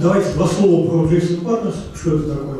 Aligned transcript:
давайте 0.00 0.32
два 0.34 0.46
слова 0.46 0.88
про 0.88 1.08
Jason 1.08 1.42
Partners, 1.42 1.76
что 1.94 2.16
это 2.16 2.34
такое. 2.34 2.58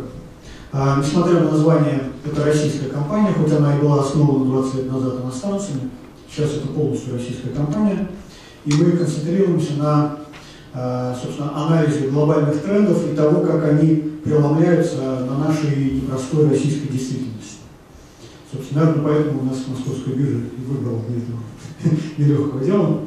А, 0.73 1.01
несмотря 1.01 1.41
на 1.41 1.51
название, 1.51 2.05
это 2.25 2.45
российская 2.45 2.89
компания, 2.89 3.33
хоть 3.33 3.53
она 3.53 3.77
и 3.77 3.81
была 3.81 4.03
основана 4.03 4.45
20 4.45 4.75
лет 4.77 4.93
назад 4.93 5.15
иностранцами, 5.23 5.91
сейчас 6.31 6.51
это 6.51 6.69
полностью 6.69 7.15
российская 7.15 7.51
компания, 7.51 8.09
и 8.65 8.73
мы 8.75 8.93
концентрируемся 8.93 9.75
на 9.75 10.17
а, 10.73 11.19
собственно, 11.21 11.67
анализе 11.67 12.09
глобальных 12.09 12.63
трендов 12.63 13.11
и 13.11 13.17
того, 13.17 13.41
как 13.41 13.65
они 13.65 13.97
преломляются 14.23 14.99
на 15.01 15.49
нашей 15.49 15.93
непростой 15.93 16.51
российской 16.51 16.89
действительности. 16.89 17.57
Собственно, 18.53 18.85
наверное, 18.85 19.05
поэтому 19.05 19.41
у 19.41 19.45
нас 19.47 19.59
Московская 19.67 20.15
биржа 20.15 20.39
и 20.39 20.65
выбрала 20.65 21.01
для 21.09 21.19
этого 21.19 21.39
нелегкого 22.19 22.65
дела. 22.65 23.01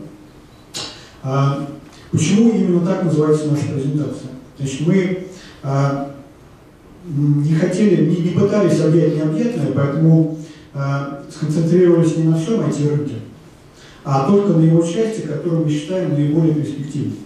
А, 2.13 2.17
почему 2.17 2.51
именно 2.51 2.85
так 2.85 3.03
называется 3.03 3.47
наша 3.47 3.67
презентация? 3.73 4.29
Значит, 4.57 4.87
мы 4.87 5.27
а, 5.63 6.15
не 7.05 7.55
хотели, 7.55 8.05
не, 8.05 8.17
не 8.17 8.29
пытались 8.29 8.79
объять 8.81 9.15
необъятное, 9.15 9.71
поэтому 9.73 10.37
а, 10.73 11.23
сконцентрировались 11.29 12.17
не 12.17 12.25
на 12.25 12.37
всем 12.37 12.61
IT-рынке, 12.61 13.15
а 14.03 14.29
только 14.29 14.53
на 14.53 14.63
его 14.63 14.81
части, 14.83 15.21
которую 15.21 15.65
мы 15.65 15.71
считаем 15.71 16.13
наиболее 16.13 16.55
перспективной. 16.55 17.17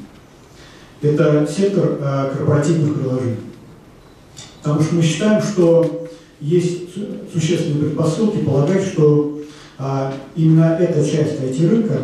Это 1.01 1.47
сектор 1.47 1.97
а, 2.01 2.33
корпоративных 2.35 2.99
приложений. 2.99 3.37
Потому 4.63 4.81
что 4.81 4.95
мы 4.95 5.01
считаем, 5.01 5.41
что 5.41 6.07
есть 6.39 6.89
существенные 7.33 7.85
предпосылки 7.85 8.37
полагать, 8.37 8.83
что 8.83 9.41
а, 9.77 10.13
именно 10.35 10.77
эта 10.79 11.07
часть 11.07 11.39
IT-рынка, 11.39 12.01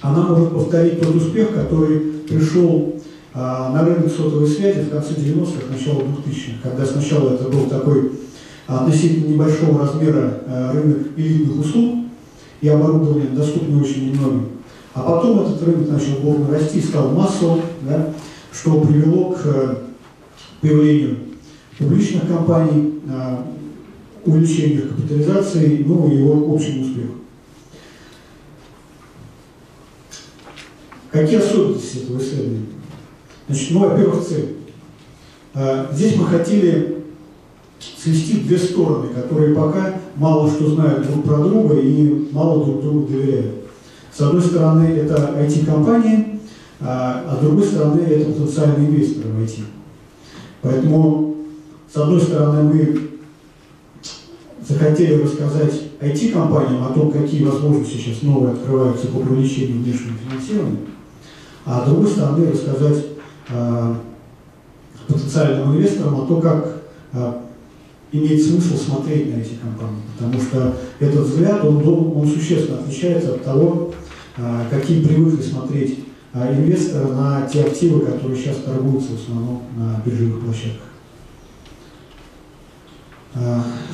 она 0.00 0.22
может 0.22 0.52
повторить 0.52 1.00
тот 1.00 1.14
успех, 1.14 1.54
который 1.54 1.98
пришел 2.28 2.94
а, 3.34 3.70
на 3.72 3.84
рынок 3.84 4.10
сотовой 4.10 4.46
связи 4.46 4.80
в 4.80 4.90
конце 4.90 5.14
90-х, 5.14 5.72
начало 5.72 6.00
2000-х, 6.00 6.58
когда 6.62 6.84
сначала 6.84 7.34
это 7.34 7.48
был 7.48 7.66
такой 7.66 8.12
относительно 8.66 9.32
небольшого 9.32 9.80
размера 9.80 10.42
а, 10.46 10.72
рынок 10.72 11.08
элитных 11.16 11.60
услуг 11.60 12.06
и 12.60 12.68
оборудования, 12.68 13.28
доступный 13.28 13.80
очень 13.80 14.12
немногим. 14.12 14.48
А 14.94 15.02
потом 15.02 15.40
этот 15.40 15.62
рынок 15.62 15.90
начал 15.90 16.20
бурно 16.22 16.50
расти, 16.50 16.80
стал 16.80 17.10
массовым, 17.10 17.60
да, 17.82 18.14
что 18.50 18.80
привело 18.80 19.32
к 19.32 19.42
э, 19.44 19.74
появлению 20.62 21.18
публичных 21.78 22.26
компаний, 22.26 23.00
а, 23.10 23.44
увеличению 24.24 24.88
капитализации, 24.88 25.84
ну 25.86 26.10
и 26.10 26.16
его 26.16 26.54
общему 26.54 26.82
успеху. 26.82 27.12
Какие 31.16 31.38
особенности 31.38 32.02
этого 32.02 32.18
исследования? 32.18 32.66
Значит, 33.48 33.70
ну, 33.70 33.88
во-первых, 33.88 34.22
цель. 34.22 34.56
А, 35.54 35.88
здесь 35.90 36.14
мы 36.16 36.26
хотели 36.26 37.04
свести 37.78 38.40
две 38.40 38.58
стороны, 38.58 39.08
которые 39.14 39.54
пока 39.54 39.94
мало 40.16 40.50
что 40.50 40.68
знают 40.68 41.06
друг 41.06 41.24
про 41.24 41.38
друга 41.38 41.76
и 41.76 42.28
мало 42.32 42.66
друг 42.66 42.82
другу 42.82 43.06
доверяют. 43.06 43.54
С 44.14 44.20
одной 44.20 44.42
стороны, 44.42 44.88
это 44.88 45.34
IT-компании, 45.38 46.40
а, 46.80 47.24
а 47.30 47.36
с 47.36 47.44
другой 47.46 47.64
стороны, 47.64 48.00
это 48.00 48.32
потенциальные 48.32 48.90
инвесторы 48.90 49.30
в 49.30 49.42
IT. 49.42 49.60
Поэтому, 50.60 51.36
с 51.90 51.96
одной 51.96 52.20
стороны, 52.20 52.62
мы 52.62 53.10
захотели 54.68 55.22
рассказать 55.22 55.80
IT-компаниям 55.98 56.84
о 56.84 56.92
том, 56.92 57.10
какие 57.10 57.42
возможности 57.42 57.96
сейчас 57.96 58.20
новые 58.20 58.52
открываются 58.52 59.06
по 59.06 59.20
привлечению 59.20 59.82
внешнего 59.82 60.18
финансирования, 60.18 60.76
а 61.66 61.84
с 61.84 61.88
другой 61.88 62.08
стороны, 62.08 62.50
рассказать 62.50 63.04
Э, 63.48 63.94
потенциальным 65.06 65.76
инвесторам 65.76 66.20
о 66.20 66.26
том, 66.26 66.40
как 66.40 66.82
э, 67.12 67.32
имеет 68.10 68.44
смысл 68.44 68.76
смотреть 68.76 69.32
на 69.32 69.40
эти 69.40 69.54
компании. 69.54 70.02
Потому 70.18 70.40
что 70.40 70.76
этот 70.98 71.26
взгляд, 71.26 71.64
он, 71.64 71.76
он 72.16 72.26
существенно 72.26 72.80
отличается 72.80 73.34
от 73.34 73.44
того, 73.44 73.94
э, 74.36 74.62
какие 74.68 75.04
привыкли 75.04 75.42
смотреть 75.42 76.00
инвесторы 76.34 77.06
на 77.14 77.46
те 77.46 77.62
активы, 77.62 78.04
которые 78.04 78.36
сейчас 78.36 78.56
торгуются 78.56 79.12
в 79.12 79.22
основном 79.22 79.62
на 79.76 80.02
биржевых 80.04 80.44
площадках. 80.44 80.82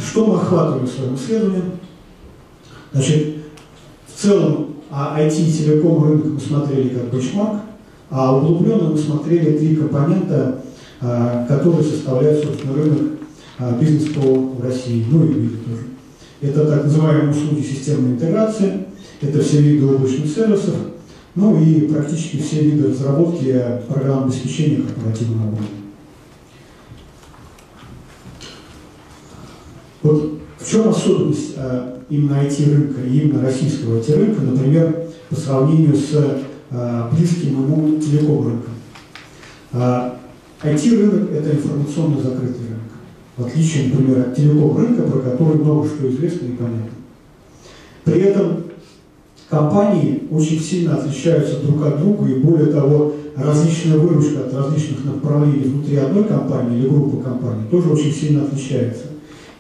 Что 0.05 0.27
мы 0.27 0.37
охватываем 0.37 0.87
в 0.87 0.91
своем 0.91 1.15
исследовании? 1.15 1.63
Значит, 2.93 3.37
в 4.09 4.21
целом 4.21 4.77
IT 4.93 5.41
и 5.41 5.53
телеком 5.53 6.05
рынок 6.05 6.27
мы 6.27 6.41
смотрели 6.41 6.91
как 6.91 7.11
бенчмарк, 7.11 7.63
а 8.11 8.37
углубленно 8.37 8.91
мы 8.91 8.99
смотрели 8.99 9.57
три 9.57 9.77
компонента, 9.77 10.63
а, 11.01 11.47
которые 11.47 11.83
составляют, 11.83 12.45
собственно, 12.45 12.75
рынок 12.75 12.99
а, 13.59 13.79
бизнес 13.81 14.13
ПО 14.13 14.53
России, 14.63 15.07
ну 15.11 15.25
и 15.25 15.29
мире 15.29 15.57
тоже. 15.65 15.83
Это 16.43 16.67
так 16.67 16.85
называемые 16.85 17.31
услуги 17.31 17.63
системной 17.63 18.13
интеграции, 18.13 18.87
это 19.23 19.41
все 19.41 19.63
виды 19.63 19.87
облачных 19.87 20.29
сервисов, 20.29 20.75
ну 21.35 21.59
и 21.59 21.89
практически 21.89 22.37
все 22.37 22.61
виды 22.61 22.89
разработки 22.89 23.59
программ 23.89 24.25
обеспечения 24.25 24.83
корпоративного 24.83 25.49
оборудования. 25.49 25.83
Вот 30.03 30.39
в 30.59 30.71
чем 30.71 30.89
особенность 30.89 31.55
а, 31.57 32.02
именно 32.15 32.43
IT-рынка 32.43 33.01
именно 33.03 33.43
российского 33.43 33.99
IT-рынка, 33.99 34.43
например, 34.43 35.07
по 35.29 35.37
сравнению 35.37 35.97
с 35.97 36.43
Э, 36.75 37.07
близким 37.13 37.51
ему 37.51 38.01
телеком 38.01 38.47
рынком. 38.47 38.73
IT-рынок– 40.63 41.31
это 41.33 41.51
информационно 41.51 42.17
закрытый 42.17 42.67
рынок, 42.67 42.93
в 43.37 43.45
отличие, 43.45 43.89
например, 43.89 44.21
от 44.21 44.35
телеком 44.35 44.79
рынка, 44.79 45.03
про 45.03 45.21
который 45.21 45.57
много 45.57 45.87
что 45.87 46.09
известно 46.09 46.47
и 46.47 46.53
понятно. 46.53 46.91
При 48.05 48.21
этом 48.21 48.65
компании 49.51 50.23
очень 50.31 50.61
сильно 50.61 50.97
отличаются 50.97 51.61
друг 51.61 51.85
от 51.85 52.01
друга, 52.01 52.27
и 52.27 52.39
более 52.39 52.73
того, 52.73 53.13
различная 53.37 53.99
выручка 53.99 54.47
от 54.47 54.55
различных 54.55 55.05
направлений 55.05 55.65
внутри 55.65 55.97
одной 55.97 56.25
компании 56.25 56.79
или 56.79 56.89
группы 56.89 57.23
компаний 57.23 57.65
тоже 57.71 57.91
очень 57.91 58.13
сильно 58.13 58.45
отличается. 58.45 59.09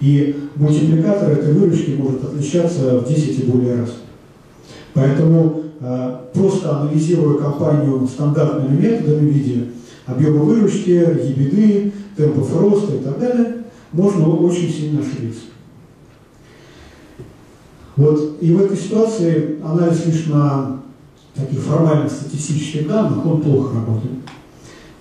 И 0.00 0.36
мультипликатор 0.56 1.30
этой 1.30 1.52
выручки 1.52 1.90
может 1.90 2.24
отличаться 2.24 3.00
в 3.00 3.08
10 3.08 3.38
и 3.38 3.42
более 3.44 3.80
раз. 3.80 3.90
Поэтому 4.94 5.62
Э, 5.84 6.16
просто 6.32 6.78
анализируя 6.78 7.38
компанию 7.38 8.06
стандартными 8.06 8.80
методами 8.80 9.28
в 9.28 9.32
виде 9.32 9.66
объема 10.06 10.44
выручки, 10.44 10.90
ебеды, 10.90 11.92
темпов 12.16 12.56
роста 12.56 12.94
и 12.94 12.98
так 13.00 13.18
далее, 13.18 13.64
можно 13.90 14.28
очень 14.28 14.72
сильно 14.72 15.00
ошибиться. 15.00 15.40
Вот, 17.96 18.38
и 18.40 18.52
в 18.52 18.62
этой 18.62 18.76
ситуации 18.76 19.58
анализ 19.60 20.06
лишь 20.06 20.26
на 20.26 20.82
таких 21.34 21.58
формальных 21.58 22.12
статистических 22.12 22.86
данных, 22.86 23.26
он 23.26 23.42
плохо 23.42 23.74
работает. 23.74 24.14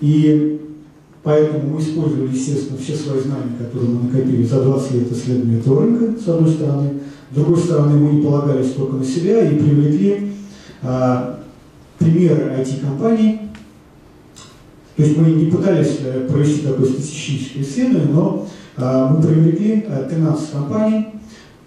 И 0.00 0.71
поэтому 1.22 1.74
мы 1.74 1.80
использовали, 1.80 2.34
естественно, 2.34 2.78
все 2.78 2.96
свои 2.96 3.20
знания, 3.20 3.56
которые 3.58 3.90
мы 3.90 4.04
накопили 4.04 4.44
за 4.44 4.62
20 4.62 4.92
лет 4.92 5.12
исследования 5.12 5.58
этого 5.58 5.82
рынка, 5.82 6.20
с 6.20 6.28
одной 6.28 6.52
стороны. 6.52 6.90
С 7.30 7.34
другой 7.34 7.58
стороны, 7.58 7.98
мы 7.98 8.12
не 8.12 8.22
полагались 8.22 8.72
только 8.72 8.96
на 8.96 9.04
себя 9.04 9.48
и 9.48 9.58
привлекли 9.58 10.32
а, 10.82 11.40
примеры 11.98 12.56
IT-компаний. 12.58 13.40
То 14.96 15.02
есть 15.02 15.16
мы 15.16 15.30
не 15.30 15.50
пытались 15.50 16.00
э, 16.04 16.28
провести 16.30 16.66
такое 16.66 16.86
статистическое 16.86 17.62
исследование, 17.62 18.12
но 18.12 18.46
а, 18.76 19.08
мы 19.08 19.22
привлекли 19.22 19.86
13 20.10 20.44
э, 20.44 20.52
компаний, 20.52 21.06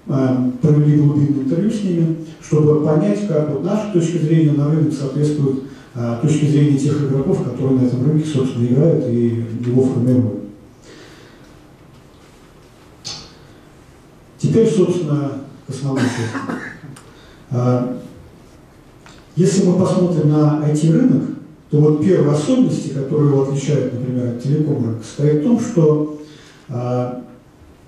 провели 0.05 0.97
глубинное 0.97 1.43
интервью 1.43 1.71
с 1.71 1.83
ними, 1.83 2.17
чтобы 2.41 2.85
понять, 2.85 3.27
как 3.27 3.49
вот 3.49 3.63
наша 3.63 3.91
точка 3.91 4.19
зрения 4.19 4.51
на 4.51 4.69
рынок 4.69 4.93
соответствует 4.93 5.63
точке 6.21 6.47
зрения 6.47 6.77
тех 6.77 7.01
игроков, 7.03 7.43
которые 7.43 7.79
на 7.79 7.85
этом 7.85 8.05
рынке, 8.05 8.27
собственно, 8.27 8.65
играют 8.65 9.05
и 9.07 9.45
его 9.65 9.83
формируют. 9.83 10.45
Теперь, 14.37 14.69
собственно, 14.69 15.31
к 15.65 15.69
основной 15.69 16.03
части. 16.03 16.37
Если 19.35 19.65
мы 19.65 19.79
посмотрим 19.79 20.29
на 20.29 20.63
IT-рынок, 20.65 21.23
то 21.69 21.77
вот 21.77 22.01
первые 22.01 22.35
особенности, 22.35 22.89
которые 22.89 23.29
его 23.29 23.43
отличают, 23.43 23.93
например, 23.93 24.29
от 24.29 24.43
телеком 24.43 24.85
рынка, 24.85 25.03
состоят 25.03 25.41
в 25.41 25.43
том, 25.43 25.59
что 25.59 26.21
а, 26.69 27.23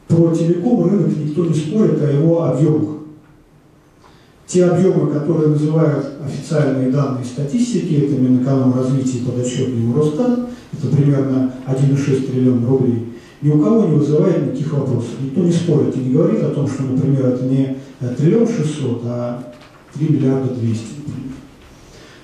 про 0.08 0.34
телеком 0.34 0.86
рынок 0.86 1.18
никто 1.18 1.46
не 1.46 1.54
спорит 1.54 2.02
о 2.02 2.12
его 2.12 2.44
объемах. 2.44 2.98
Те 4.46 4.66
объемы, 4.66 5.12
которые 5.12 5.50
называют 5.50 6.06
официальные 6.24 6.90
данные 6.90 7.26
статистики, 7.26 8.06
это 8.06 8.16
Минэкономразвитие 8.16 9.26
подотчетный 9.26 9.82
ему 9.82 9.94
Росстат, 9.96 10.40
это 10.72 10.96
примерно 10.96 11.54
1,6 11.68 12.32
триллиона 12.32 12.66
рублей, 12.66 13.14
ни 13.42 13.50
у 13.50 13.62
кого 13.62 13.84
не 13.86 13.98
вызывает 13.98 14.46
никаких 14.46 14.72
вопросов. 14.72 15.12
Никто 15.22 15.42
не 15.42 15.52
спорит 15.52 15.98
и 15.98 16.00
не 16.00 16.14
говорит 16.14 16.42
о 16.44 16.52
том, 16.52 16.68
что, 16.68 16.84
например, 16.84 17.26
это 17.26 17.44
не 17.44 17.76
триллион 18.18 18.48
шестьсот, 18.48 19.02
а 19.04 19.54
3 19.96 20.08
миллиарда 20.08 20.54
200. 20.54 20.86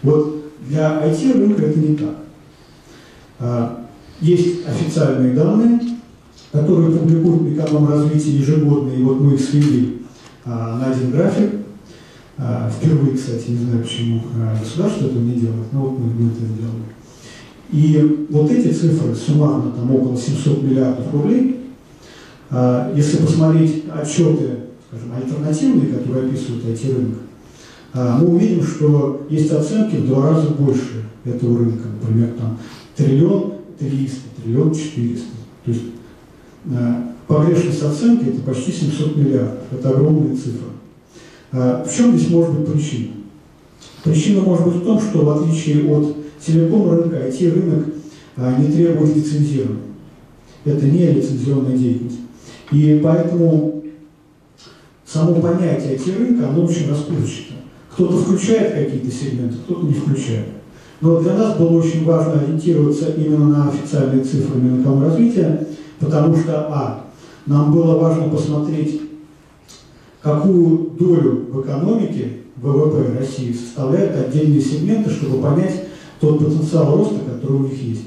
Вот 0.04 0.44
для 0.70 1.04
IT-рынка 1.06 1.66
это 1.66 1.80
не 1.80 1.98
так. 1.98 2.16
Есть 4.22 4.66
официальные 4.66 5.34
данные, 5.34 5.80
которые 6.54 6.98
публикуют 6.98 7.58
эконом-развитие 7.58 8.38
ежегодно, 8.38 8.92
и 8.92 9.04
вот 9.04 9.20
мы 9.20 9.34
их 9.34 9.42
свели 9.42 10.04
на 10.46 10.86
один 10.86 11.12
график. 11.12 11.50
Впервые, 12.78 13.18
кстати, 13.18 13.52
не 13.52 13.66
знаю, 13.66 13.84
почему 13.84 14.22
государство 14.60 15.06
этого 15.06 15.22
не 15.22 15.34
делает, 15.34 15.72
но 15.72 15.82
вот 15.82 16.00
мы, 16.00 16.06
мы 16.06 16.32
это 16.32 16.46
сделали. 16.46 16.94
И 17.72 18.28
вот 18.30 18.52
эти 18.52 18.72
цифры 18.72 19.16
суммарно 19.16 19.72
там 19.72 19.94
около 19.96 20.16
700 20.16 20.62
миллиардов 20.62 21.12
рублей, 21.12 21.60
а, 22.52 22.94
если 22.96 23.18
посмотреть 23.18 23.86
отчеты, 23.92 24.58
скажем, 24.88 25.12
альтернативные, 25.16 25.94
которые 25.94 26.28
описывают 26.28 26.66
IT-рынок, 26.66 27.18
а, 27.94 28.20
мы 28.20 28.28
увидим, 28.28 28.64
что 28.64 29.26
есть 29.28 29.52
оценки 29.52 29.96
в 29.96 30.08
два 30.08 30.30
раза 30.30 30.50
больше 30.50 31.06
этого 31.26 31.58
рынка. 31.58 31.88
Например, 32.00 32.30
там 32.38 32.60
триллион 32.96 33.54
триста, 33.80 34.22
триллион 34.44 34.72
четыреста. 34.72 35.32
То 35.66 35.72
есть 35.72 35.84
а, 35.84 35.93
погрешность 37.28 37.84
оценки 37.84 38.30
это 38.30 38.42
почти 38.42 38.72
700 38.72 39.18
миллиардов. 39.18 39.60
Это 39.72 39.90
огромная 39.90 40.36
цифра. 40.36 40.70
В 41.52 41.88
чем 41.96 42.18
здесь 42.18 42.30
может 42.30 42.60
быть 42.60 42.74
причина? 42.74 43.10
Причина 44.04 44.42
может 44.42 44.66
быть 44.68 44.76
в 44.78 44.86
том, 44.86 45.00
что 45.00 45.24
в 45.24 45.30
отличие 45.30 45.90
от 45.90 46.16
телеком 46.46 46.90
рынка, 46.92 47.18
IT-рынок 47.28 47.86
не 48.60 48.72
требует 48.72 49.16
лицензирования. 49.16 49.84
Это 50.66 50.86
не 50.86 51.12
лицензионная 51.12 51.78
деятельность. 51.78 52.20
И 52.72 53.00
поэтому 53.04 53.84
само 55.06 55.36
понятие 55.36 55.96
IT-рынка, 55.96 56.50
оно 56.50 56.64
очень 56.66 56.90
расплывчато. 56.90 57.54
Кто-то 57.92 58.18
включает 58.18 58.74
какие-то 58.74 59.12
сегменты, 59.12 59.58
кто-то 59.66 59.86
не 59.86 59.94
включает. 59.94 60.46
Но 61.00 61.20
для 61.20 61.34
нас 61.36 61.58
было 61.58 61.78
очень 61.80 62.06
важно 62.06 62.42
ориентироваться 62.42 63.14
именно 63.16 63.48
на 63.50 63.70
официальные 63.70 64.24
цифры 64.24 64.60
Минэкономразвития, 64.60 65.68
потому 66.04 66.36
что, 66.36 66.68
а, 66.70 67.06
нам 67.46 67.72
было 67.72 67.98
важно 67.98 68.30
посмотреть, 68.30 69.02
какую 70.22 70.92
долю 70.92 71.48
в 71.52 71.62
экономике 71.62 72.38
ВВП 72.58 73.18
России 73.20 73.54
составляют 73.54 74.16
отдельные 74.16 74.62
сегменты, 74.62 75.10
чтобы 75.10 75.42
понять 75.42 75.88
тот 76.20 76.40
потенциал 76.40 76.96
роста, 76.96 77.20
который 77.20 77.58
у 77.58 77.64
них 77.64 77.82
есть. 77.82 78.04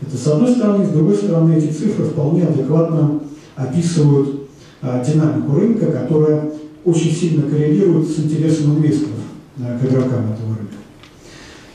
Это 0.00 0.16
с 0.16 0.26
одной 0.26 0.52
стороны, 0.52 0.86
с 0.86 0.90
другой 0.90 1.16
стороны, 1.16 1.54
эти 1.54 1.72
цифры 1.72 2.04
вполне 2.04 2.44
адекватно 2.44 3.20
описывают 3.56 4.48
а, 4.82 5.02
динамику 5.04 5.56
рынка, 5.56 5.86
которая 5.86 6.52
очень 6.84 7.12
сильно 7.12 7.48
коррелирует 7.48 8.08
с 8.08 8.18
интересом 8.18 8.76
инвесторов 8.76 9.18
а, 9.58 9.78
к 9.78 9.84
игрокам 9.84 10.32
этого 10.32 10.56
рынка. 10.56 10.74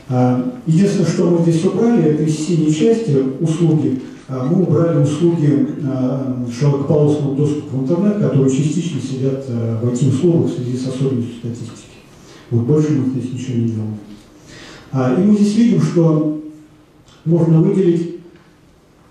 А, 0.08 0.52
единственное, 0.66 1.10
что 1.10 1.30
мы 1.30 1.42
здесь 1.42 1.64
убрали, 1.64 2.04
это 2.04 2.22
из 2.22 2.38
синей 2.38 2.72
части 2.72 3.16
услуги. 3.40 4.00
А, 4.32 4.44
мы 4.44 4.62
убрали 4.62 5.02
услуги 5.02 5.66
а, 5.84 6.46
широкополосного 6.56 7.34
доступа 7.34 7.76
в 7.76 7.82
интернет, 7.82 8.18
которые 8.18 8.48
частично 8.48 9.00
сидят 9.00 9.44
а, 9.48 9.80
в 9.82 9.88
IT-услугах 9.88 10.52
в 10.52 10.54
связи 10.54 10.76
с 10.76 10.86
особенностью 10.86 11.36
статистики. 11.38 11.98
Вот 12.50 12.62
больше 12.62 12.92
мы 12.92 13.10
здесь 13.10 13.32
ничего 13.32 13.58
не 13.58 13.68
делаем. 13.70 15.18
И 15.18 15.28
мы 15.28 15.36
здесь 15.36 15.54
видим, 15.56 15.82
что 15.82 16.42
можно 17.24 17.60
выделить 17.60 18.20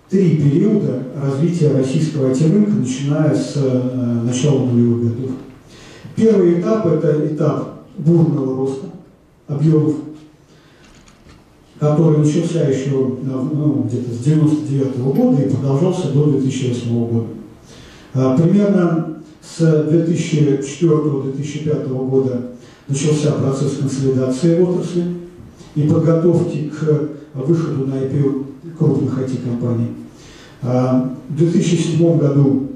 три 0.10 0.38
периода 0.38 1.04
развития 1.22 1.72
российского 1.72 2.31
IT-рынка, 2.31 2.72
начиная 2.72 3.36
с 3.36 3.56
начала 4.24 4.65
нулевых 4.65 5.04
годов. 5.04 5.31
Первый 6.15 6.60
этап– 6.60 6.86
это 6.88 7.27
этап 7.27 7.86
бурного 7.98 8.57
роста 8.57 8.88
объемов, 9.48 9.95
который 11.80 12.20
начался 12.20 12.68
еще 12.68 13.18
ну, 13.24 13.88
где-то 13.88 14.12
с 14.12 14.18
99 14.18 14.98
-го 14.98 15.14
года 15.14 15.42
и 15.42 15.50
продолжался 15.50 16.12
до 16.12 16.26
2008 16.26 17.08
года. 17.08 17.28
А, 18.14 18.38
примерно 18.38 19.22
с 19.42 19.62
2004-2005 19.62 21.88
года 22.10 22.52
начался 22.88 23.31
процесс 23.31 23.78
консолидации 23.78 24.62
отрасли 24.62 25.06
и 25.76 25.84
подготовки 25.84 26.70
к 26.70 27.10
выходу 27.34 27.88
на 27.88 27.94
IPO 27.94 28.46
крупных 28.78 29.18
IT-компаний. 29.20 29.88
А, 30.62 31.16
в 31.30 31.38
2007 31.38 32.18
году 32.18 32.68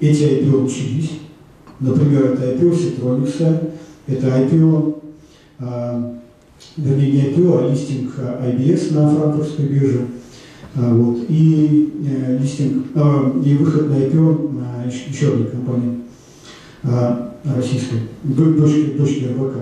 эти 0.00 0.22
IPO 0.22 0.62
начались. 0.62 1.20
Например, 1.78 2.32
это 2.32 2.52
IPO 2.52 2.72
Citronics, 2.72 3.70
это 4.08 4.26
IPO, 4.26 4.94
а, 5.60 6.16
вернее 6.76 7.12
не 7.12 7.20
IPO, 7.30 7.58
а 7.58 7.70
листинг 7.70 8.14
IBS 8.18 8.94
на 8.94 9.08
франкфуртской 9.08 9.66
бирже. 9.66 10.06
А, 10.74 10.92
вот, 10.92 11.24
и 11.28 11.92
э, 12.06 12.38
листинг, 12.38 12.86
и 13.44 13.54
выход 13.54 13.90
на 13.90 13.94
IPO 13.94 14.88
еще 15.08 15.32
одной 15.32 15.48
компании 15.48 16.02
российской, 17.44 18.00
дочки, 18.22 18.96
дочки 18.96 19.24
РБК. 19.24 19.56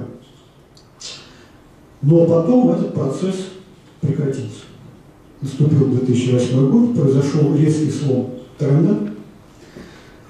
Но 2.03 2.27
потом 2.27 2.71
этот 2.71 2.93
процесс 2.93 3.37
прекратился 4.01 4.65
наступил 5.45 5.89
2008 5.89 6.71
год, 6.71 6.95
произошел 6.99 7.55
резкий 7.55 7.91
слом 7.91 8.31
тренда, 8.59 9.11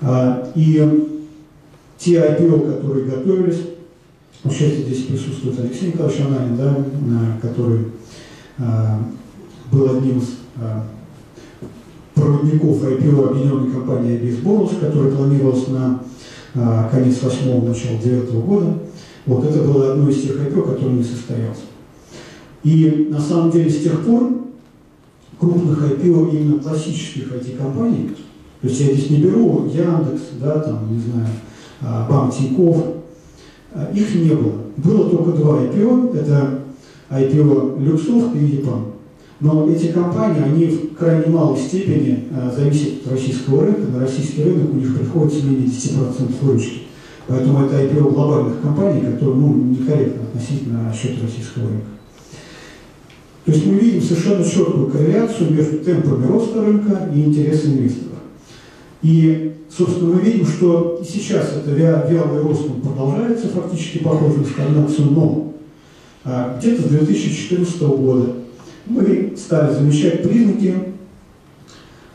а, 0.01 0.53
и 0.57 1.09
те 1.99 2.17
IPO, 2.17 2.77
которые 2.77 3.05
готовились, 3.07 3.61
сейчас 4.51 4.73
здесь 4.73 5.05
присутствует 5.05 5.59
Алексей 5.59 5.89
Николаевич 5.89 6.21
Ананин, 6.21 6.57
да, 6.57 6.77
который 7.41 7.87
а, 8.59 9.01
был 9.73 9.97
одним 9.97 10.19
из 10.19 10.37
а, 10.57 10.85
проводников 12.15 12.83
IPO 12.83 13.31
объединенной 13.31 13.73
компании 13.73 14.21
IBS 14.21 14.43
Bonus, 14.43 14.79
которая 14.81 15.15
планировалась 15.15 15.69
на 15.69 16.01
конец 16.91 17.21
8 17.21 17.67
начало 17.67 17.99
9 17.99 18.31
года. 18.45 18.79
Вот 19.27 19.45
это 19.45 19.59
было 19.63 19.93
одно 19.93 20.09
из 20.09 20.23
тех 20.23 20.37
IPO, 20.37 20.75
которое 20.75 20.93
не 20.93 21.03
состоялось. 21.03 21.65
И 22.63 23.09
на 23.11 23.21
самом 23.21 23.51
деле 23.51 23.69
с 23.69 23.83
тех 23.83 24.05
пор 24.05 24.31
крупных 25.39 25.83
IPO 25.83 26.31
именно 26.31 26.59
классических 26.61 27.33
IT-компаний, 27.33 28.11
то 28.61 28.69
есть 28.69 28.81
я 28.81 28.95
здесь 28.95 29.11
не 29.11 29.19
беру 29.19 29.67
Яндекс, 29.67 30.23
да, 30.41 30.59
там, 30.61 30.91
не 30.91 31.01
знаю, 31.01 31.29
а, 31.83 32.09
Банк 32.09 32.35
Тинькофф, 32.35 32.77
а, 32.79 33.04
их 33.93 34.15
не 34.15 34.31
было. 34.31 34.53
Было 34.77 35.11
только 35.11 35.33
два 35.33 35.63
IPO, 35.63 36.17
это 36.17 36.61
IPO 37.11 37.83
Люксофт 37.83 38.35
и 38.37 38.39
EPAM. 38.39 38.95
Но 39.41 39.69
эти 39.69 39.89
компании, 39.89 40.43
они 40.43 40.67
в 40.67 40.95
крайне 40.95 41.27
малой 41.27 41.59
степени 41.59 42.25
а, 42.33 42.51
зависят 42.55 43.05
от 43.05 43.13
российского 43.13 43.65
рынка, 43.67 43.83
на 43.93 44.01
российский 44.01 44.45
рынок 44.45 44.73
у 44.73 44.77
них 44.77 44.97
приходится 44.97 45.45
менее 45.45 45.67
10% 45.67 46.33
выручки. 46.41 46.83
Поэтому 47.27 47.65
это 47.65 47.83
IPO 47.83 48.13
глобальных 48.13 48.61
компаний, 48.61 49.01
которые 49.01 49.37
ну, 49.37 49.55
некорректно 49.55 50.23
относительно 50.23 50.93
счет 50.93 51.23
российского 51.23 51.69
рынка. 51.69 51.87
То 53.45 53.53
есть 53.53 53.67
мы 53.67 53.75
видим 53.75 54.03
совершенно 54.03 54.45
четкую 54.45 54.87
корреляцию 54.87 55.53
между 55.53 55.79
темпами 55.79 56.27
роста 56.27 56.65
рынка 56.65 57.11
и 57.15 57.25
интересами 57.25 57.79
инвесторов. 57.79 58.14
И, 59.05 59.57
собственно, 59.69 60.15
мы 60.15 60.21
видим, 60.23 60.47
что 60.47 60.99
и 61.01 61.05
сейчас 61.05 61.53
это 61.53 61.73
вялый 61.73 62.41
рост 62.41 62.63
продолжается, 62.83 63.49
фактически 63.49 63.99
похоже 63.99 64.39
на 64.39 64.47
стагнацию, 64.47 65.11
но 65.11 65.53
а, 66.25 66.59
где-то 66.59 66.83
с 66.83 66.87
2014 66.87 67.81
года 67.83 68.33
мы 68.87 69.35
стали 69.37 69.75
замечать 69.75 70.23
признаки 70.23 70.75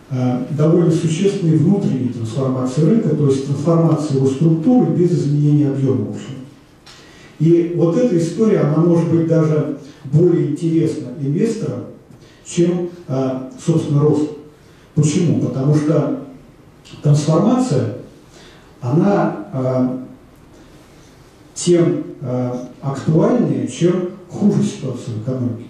а, 0.09 0.47
довольно 0.49 0.89
существенной 0.89 1.57
внутренней 1.57 2.09
трансформации 2.09 2.81
рынка, 2.81 3.09
то 3.09 3.27
есть 3.27 3.45
трансформации 3.45 4.15
его 4.15 4.25
структуры 4.25 4.89
без 4.95 5.11
изменения 5.11 5.69
объема 5.69 6.05
в 6.05 6.09
общем. 6.09 6.39
И 7.37 7.73
вот 7.75 7.97
эта 7.97 8.17
история, 8.17 8.61
она 8.61 8.77
может 8.77 9.11
быть 9.11 9.27
даже 9.27 9.77
более 10.05 10.53
интересна 10.53 11.09
инвесторам, 11.21 11.81
чем, 12.43 12.89
а, 13.07 13.51
собственно, 13.63 14.01
рост. 14.01 14.31
Почему? 14.95 15.39
Потому 15.39 15.75
что 15.75 16.28
трансформация, 17.01 17.97
она 18.81 19.47
а, 19.53 20.05
тем 21.53 22.03
а, 22.21 22.69
актуальнее, 22.81 23.67
чем 23.67 24.11
хуже 24.29 24.63
ситуация 24.63 25.15
в 25.15 25.23
экономике. 25.23 25.65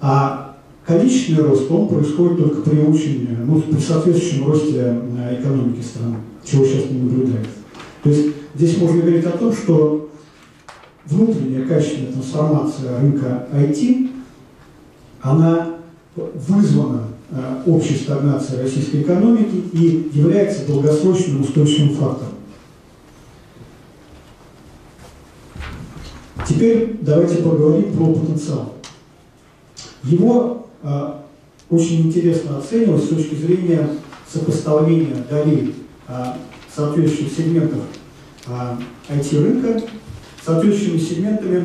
А 0.00 0.56
количественный 0.86 1.48
рост, 1.48 1.70
он 1.70 1.88
происходит 1.88 2.38
только 2.38 2.70
при 2.70 2.80
очень, 2.80 3.28
ну, 3.46 3.60
при 3.60 3.80
соответствующем 3.80 4.46
росте 4.46 5.00
экономики 5.40 5.82
страны, 5.82 6.16
чего 6.44 6.64
сейчас 6.64 6.90
не 6.90 7.00
наблюдается. 7.00 7.50
То 8.02 8.10
есть 8.10 8.34
здесь 8.54 8.78
можно 8.78 9.00
говорить 9.00 9.24
о 9.24 9.38
том, 9.38 9.52
что 9.52 10.10
внутренняя 11.06 11.66
качественная 11.66 12.12
трансформация 12.12 13.00
рынка 13.00 13.48
IT, 13.52 14.10
она 15.22 15.76
вызвана 16.16 17.00
э, 17.00 17.13
общей 17.66 17.96
стагнацией 17.96 18.62
российской 18.62 19.02
экономики 19.02 19.64
и 19.72 20.10
является 20.12 20.66
долгосрочным 20.66 21.42
устойчивым 21.42 21.96
фактором. 21.96 22.34
Теперь 26.48 26.98
давайте 27.00 27.36
поговорим 27.36 27.96
про 27.96 28.14
потенциал. 28.14 28.74
Его 30.02 30.68
э, 30.82 31.12
очень 31.70 32.02
интересно 32.02 32.58
оценивать 32.58 33.04
с 33.04 33.08
точки 33.08 33.34
зрения 33.34 33.88
сопоставления 34.30 35.16
долей 35.30 35.74
э, 36.06 36.12
соответствующих 36.74 37.34
сегментов 37.34 37.80
э, 38.46 38.52
IT-рынка 39.08 39.82
соответствующими 40.44 40.98
сегментами 40.98 41.64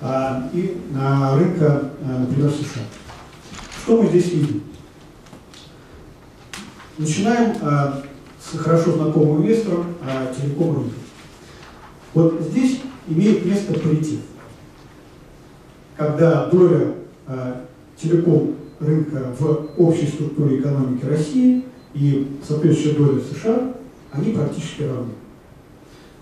э, 0.00 0.40
и 0.52 0.76
э, 0.94 1.38
рынка, 1.38 1.90
э, 2.00 2.18
например, 2.18 2.50
США. 2.50 2.82
Что 3.84 4.02
мы 4.02 4.08
здесь 4.08 4.32
видим? 4.32 4.62
Начинаем 6.98 7.52
э, 7.60 7.92
с 8.40 8.58
хорошо 8.58 8.92
знакомым 8.92 9.42
инвестором 9.42 9.94
э, 10.02 10.34
телеком 10.36 10.74
рынка. 10.74 10.96
Вот 12.12 12.40
здесь 12.50 12.80
имеет 13.06 13.46
место 13.46 13.74
паритет. 13.74 14.18
Когда 15.96 16.46
доля 16.46 16.94
э, 17.28 17.54
телеком 17.96 18.56
рынка 18.80 19.32
в 19.38 19.68
общей 19.76 20.08
структуре 20.08 20.58
экономики 20.58 21.04
России 21.04 21.64
и 21.94 22.36
соответствующая 22.46 22.98
доля 22.98 23.20
США, 23.20 23.74
они 24.10 24.32
практически 24.32 24.82
равны. 24.82 25.12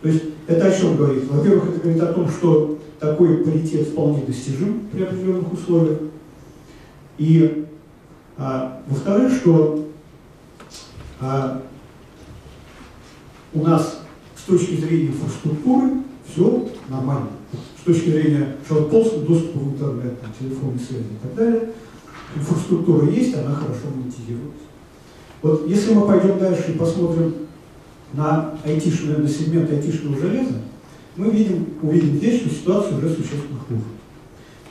То 0.03 0.09
есть 0.09 0.25
это 0.47 0.67
о 0.67 0.79
чем 0.79 0.99
говорит? 0.99 1.25
Во-первых, 1.31 1.71
это 1.71 1.81
говорит 1.81 2.03
о 2.03 2.13
том, 2.13 2.29
что 2.29 2.79
такой 3.01 3.39
паритет 3.39 3.89
вполне 3.89 4.27
достижим 4.27 4.89
при 4.93 5.05
определенных 5.05 5.51
условиях. 5.55 6.01
И 7.17 7.65
а, 8.37 8.83
во-вторых, 8.89 9.33
что 9.33 9.86
у 11.21 11.25
нас 13.63 14.01
с 14.37 14.43
точки 14.43 14.77
зрения 14.77 15.09
инфраструктуры 15.09 15.91
все 16.31 16.69
нормально. 16.89 17.29
С 17.81 17.85
точки 17.85 18.11
зрения 18.11 18.57
широкополосного 18.67 19.27
доступа 19.27 19.59
в 19.59 19.75
интернет, 19.75 20.21
там, 20.21 20.31
телефонной 20.39 20.79
связи 20.79 21.05
и 21.05 21.23
так 21.23 21.35
далее, 21.35 21.71
инфраструктура 22.35 23.09
есть, 23.09 23.35
она 23.35 23.55
хорошо 23.55 23.89
монетизируется. 23.95 24.65
Вот 25.43 25.69
если 25.69 25.95
мы 25.95 26.07
пойдем 26.07 26.39
дальше 26.39 26.73
и 26.73 26.79
посмотрим 26.79 27.35
на 28.13 28.55
айтишный, 28.65 29.19
на 29.19 29.29
сегмент 29.29 29.71
айтишного 29.71 30.19
железа, 30.19 30.63
мы 31.17 31.31
видим, 31.31 31.67
увидим 31.83 32.17
здесь, 32.17 32.41
что 32.41 32.51
ситуация 32.51 32.99
уже 32.99 33.11
существенно 33.11 33.61
хуже. 33.67 33.81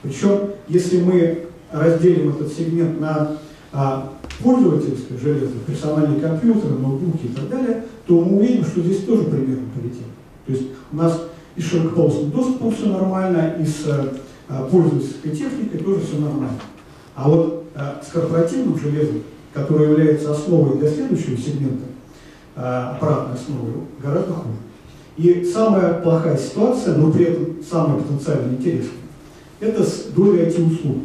Причем, 0.04 0.52
если 0.68 1.02
мы 1.02 1.48
разделим 1.72 2.30
этот 2.30 2.54
сегмент 2.54 3.00
на 3.00 3.38
а, 3.76 4.14
пользовательское 4.42 5.18
железо, 5.18 5.54
персональные 5.68 6.22
компьютеры, 6.22 6.76
ноутбуки 6.76 7.26
и 7.26 7.36
так 7.36 7.50
далее, 7.50 7.84
то 8.08 8.22
мы 8.22 8.38
увидим, 8.38 8.64
что 8.64 8.82
здесь 8.82 9.04
тоже 9.04 9.24
примерно 9.24 9.66
полетело. 9.76 10.12
То 10.46 10.52
есть 10.54 10.64
у 10.92 10.96
нас 10.96 11.24
и 11.58 11.62
с 11.62 11.66
широкополосным 11.66 12.32
доступом 12.32 12.72
все 12.72 12.86
нормально, 12.88 13.56
и 13.60 13.66
с 13.66 13.86
а, 14.48 14.68
пользовательской 14.70 15.32
техникой 15.32 15.80
тоже 15.80 16.02
все 16.02 16.18
нормально. 16.18 16.60
А 17.16 17.30
вот 17.30 17.66
а, 17.76 18.02
с 18.02 18.12
корпоративным 18.12 18.80
железом, 18.80 19.24
которое 19.54 19.90
является 19.90 20.32
основой 20.32 20.78
для 20.78 20.90
следующего 20.90 21.38
сегмента, 21.38 21.86
а, 22.56 22.96
аппаратной 22.96 23.36
основой, 23.36 23.72
гораздо 24.02 24.34
хуже. 24.34 24.56
И 25.18 25.46
самая 25.46 25.96
плохая 26.02 26.38
ситуация, 26.38 26.96
но 26.96 27.12
при 27.12 27.26
этом 27.26 27.58
самая 27.70 28.00
потенциально 28.00 28.54
интересная, 28.54 28.92
это 29.60 29.84
с 29.84 30.08
долей 30.14 30.44
IT-услуг. 30.44 30.98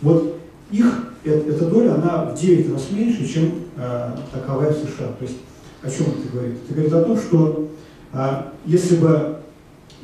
Вот 0.00 0.36
их 0.70 1.07
эта, 1.24 1.66
доля, 1.66 1.94
она 1.94 2.26
в 2.26 2.38
9 2.38 2.72
раз 2.72 2.90
меньше, 2.90 3.26
чем 3.26 3.52
э, 3.76 4.10
таковая 4.32 4.72
в 4.72 4.76
США. 4.76 5.08
То 5.18 5.24
есть 5.24 5.36
о 5.82 5.90
чем 5.90 6.06
это 6.08 6.32
говорит? 6.32 6.56
Это 6.64 6.74
говорит 6.74 6.92
о 6.92 7.04
том, 7.04 7.18
что 7.18 7.68
э, 8.12 8.42
если 8.66 8.96
бы 8.96 9.36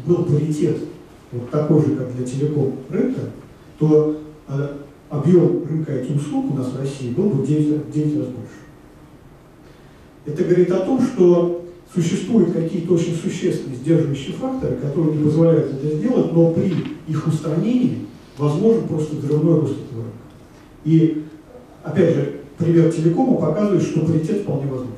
был 0.06 0.24
паритет 0.24 0.78
вот 1.32 1.50
такой 1.50 1.80
же, 1.80 1.96
как 1.96 2.14
для 2.14 2.24
телеком 2.24 2.74
рынка, 2.88 3.20
то 3.78 4.20
э, 4.48 4.68
объем 5.10 5.64
рынка 5.68 5.92
этих 5.92 6.16
услуг 6.16 6.52
у 6.52 6.56
нас 6.56 6.68
в 6.68 6.80
России 6.80 7.10
был 7.10 7.30
бы 7.30 7.42
в 7.42 7.46
9, 7.46 7.90
9 7.90 8.18
раз 8.18 8.26
больше. 8.26 8.64
Это 10.26 10.44
говорит 10.44 10.70
о 10.70 10.80
том, 10.80 11.00
что 11.00 11.64
существуют 11.94 12.52
какие-то 12.52 12.94
очень 12.94 13.14
существенные 13.14 13.76
сдерживающие 13.76 14.34
факторы, 14.34 14.76
которые 14.76 15.16
не 15.16 15.24
позволяют 15.24 15.72
это 15.72 15.96
сделать, 15.96 16.32
но 16.32 16.50
при 16.52 16.74
их 17.06 17.26
устранении 17.26 18.06
возможен 18.38 18.88
просто 18.88 19.16
взрывной 19.16 19.60
рост 19.60 19.74
этого 19.74 20.02
рынка. 20.02 20.23
И, 20.84 21.24
опять 21.82 22.14
же, 22.14 22.40
пример 22.58 22.92
телекома 22.92 23.36
показывает, 23.36 23.82
что 23.82 24.00
паритет 24.00 24.42
вполне 24.42 24.66
возможен. 24.66 24.94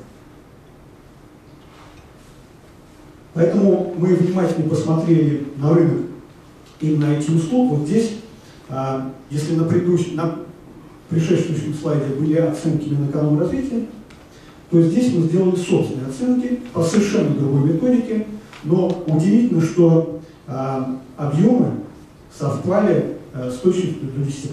Поэтому 3.35 3.95
мы 3.99 4.15
внимательно 4.15 4.69
посмотрели 4.69 5.47
на 5.57 5.75
рынок 5.75 6.07
именно 6.81 7.05
IT-услуг. 7.05 7.71
Вот 7.79 7.87
здесь, 7.87 8.19
а, 8.69 9.13
если 9.31 9.55
на, 9.57 9.65
предыдущем, 9.65 10.17
на 10.17 10.39
предшествующем 11.11 11.75
слайде 11.75 12.15
были 12.15 12.37
оценки 12.37 12.89
Минэкономразвития, 12.89 13.87
то 14.71 14.83
здесь 14.83 15.13
мы 15.13 15.27
сделали 15.27 15.57
собственные 15.57 16.09
оценки 16.09 16.61
по 16.73 16.83
совершенно 16.83 17.35
другой 17.35 17.73
методике, 17.73 18.27
но 18.65 19.05
удивительно, 19.07 19.61
что 19.61 20.21
а, 20.47 20.99
объемы 21.17 21.73
совпали 22.37 23.19
а, 23.33 23.51
с 23.51 23.59
точностью 23.59 24.09
до 24.17 24.23
10% 24.23 24.51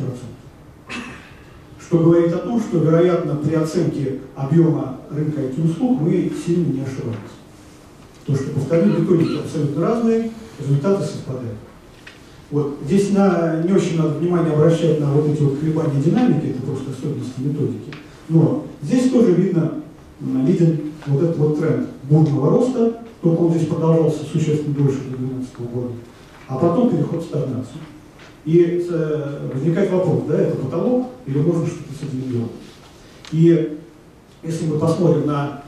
что 1.94 2.00
говорит 2.00 2.34
о 2.34 2.40
том, 2.40 2.60
что, 2.60 2.80
вероятно, 2.80 3.36
при 3.36 3.54
оценке 3.54 4.22
объема 4.36 4.98
рынка 5.12 5.42
IT-услуг 5.42 6.02
мы 6.02 6.32
сильно 6.44 6.74
не 6.74 6.82
ошибались. 6.82 7.20
То, 8.26 8.36
что, 8.36 8.50
повторю, 8.50 9.00
методики 9.00 9.38
абсолютно 9.38 9.86
разные, 9.86 10.32
результаты 10.60 11.04
совпадают. 11.04 11.58
Вот. 12.50 12.80
Здесь 12.86 13.12
на, 13.12 13.62
не 13.62 13.74
очень 13.74 13.98
надо 13.98 14.16
внимание 14.16 14.54
обращать 14.54 15.00
на 15.00 15.12
вот 15.12 15.28
эти 15.28 15.44
вот 15.44 15.60
колебания 15.60 16.02
динамики, 16.02 16.48
это 16.48 16.64
просто 16.64 16.90
особенности 16.90 17.34
методики. 17.38 17.94
Но 18.28 18.66
здесь 18.82 19.12
тоже 19.12 19.34
видно, 19.34 19.74
виден 20.20 20.94
вот 21.06 21.22
этот 21.22 21.38
вот 21.38 21.60
тренд 21.60 21.90
бурного 22.10 22.50
роста, 22.50 23.04
только 23.22 23.40
он 23.40 23.54
здесь 23.54 23.68
продолжался 23.68 24.24
существенно 24.26 24.74
дольше 24.74 24.98
до 25.12 25.18
2012 25.18 25.60
года, 25.72 25.92
а 26.48 26.58
потом 26.58 26.90
переход 26.90 27.22
в 27.22 27.26
стагнацию. 27.26 27.82
И 28.46 28.86
э, 28.90 29.50
возникает 29.54 29.90
вопрос, 29.92 30.24
да, 30.28 30.42
это 30.42 30.58
потолок, 30.58 31.12
или 31.26 31.38
можно 31.38 31.66
что-то 31.66 31.94
с 31.94 32.04
этим 32.04 32.30
делать. 32.30 32.52
И 33.32 33.78
если 34.44 34.66
мы 34.66 34.78
посмотрим 34.78 35.26
на, 35.26 35.64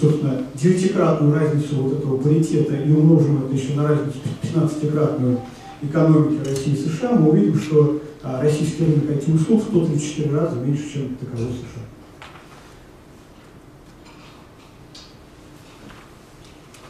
собственно, 0.00 0.42
девятикратную 0.54 1.34
разницу 1.34 1.76
вот 1.76 1.98
этого 1.98 2.18
паритета 2.18 2.76
и 2.76 2.92
умножим 2.92 3.44
это 3.44 3.54
еще 3.54 3.74
на 3.74 3.88
разницу 3.88 4.18
15-кратную 4.42 5.40
экономики 5.82 6.48
России 6.48 6.74
и 6.74 6.76
США, 6.76 7.12
мы 7.12 7.30
увидим, 7.30 7.58
что 7.58 8.00
а, 8.22 8.40
российский 8.40 8.84
рынок 8.84 9.04
IT-услуг 9.04 9.62
в 9.62 9.68
134 9.68 10.30
раза 10.30 10.56
меньше, 10.60 10.92
чем 10.92 11.16
таковой 11.16 11.48
США. 11.48 11.82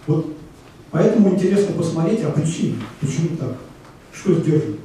Вот 0.06 0.36
поэтому 0.90 1.30
интересно 1.30 1.74
посмотреть, 1.74 2.22
а 2.22 2.30
причины, 2.30 2.76
почему 3.00 3.36
так, 3.38 3.56
что 4.12 4.34
сдерживает. 4.34 4.80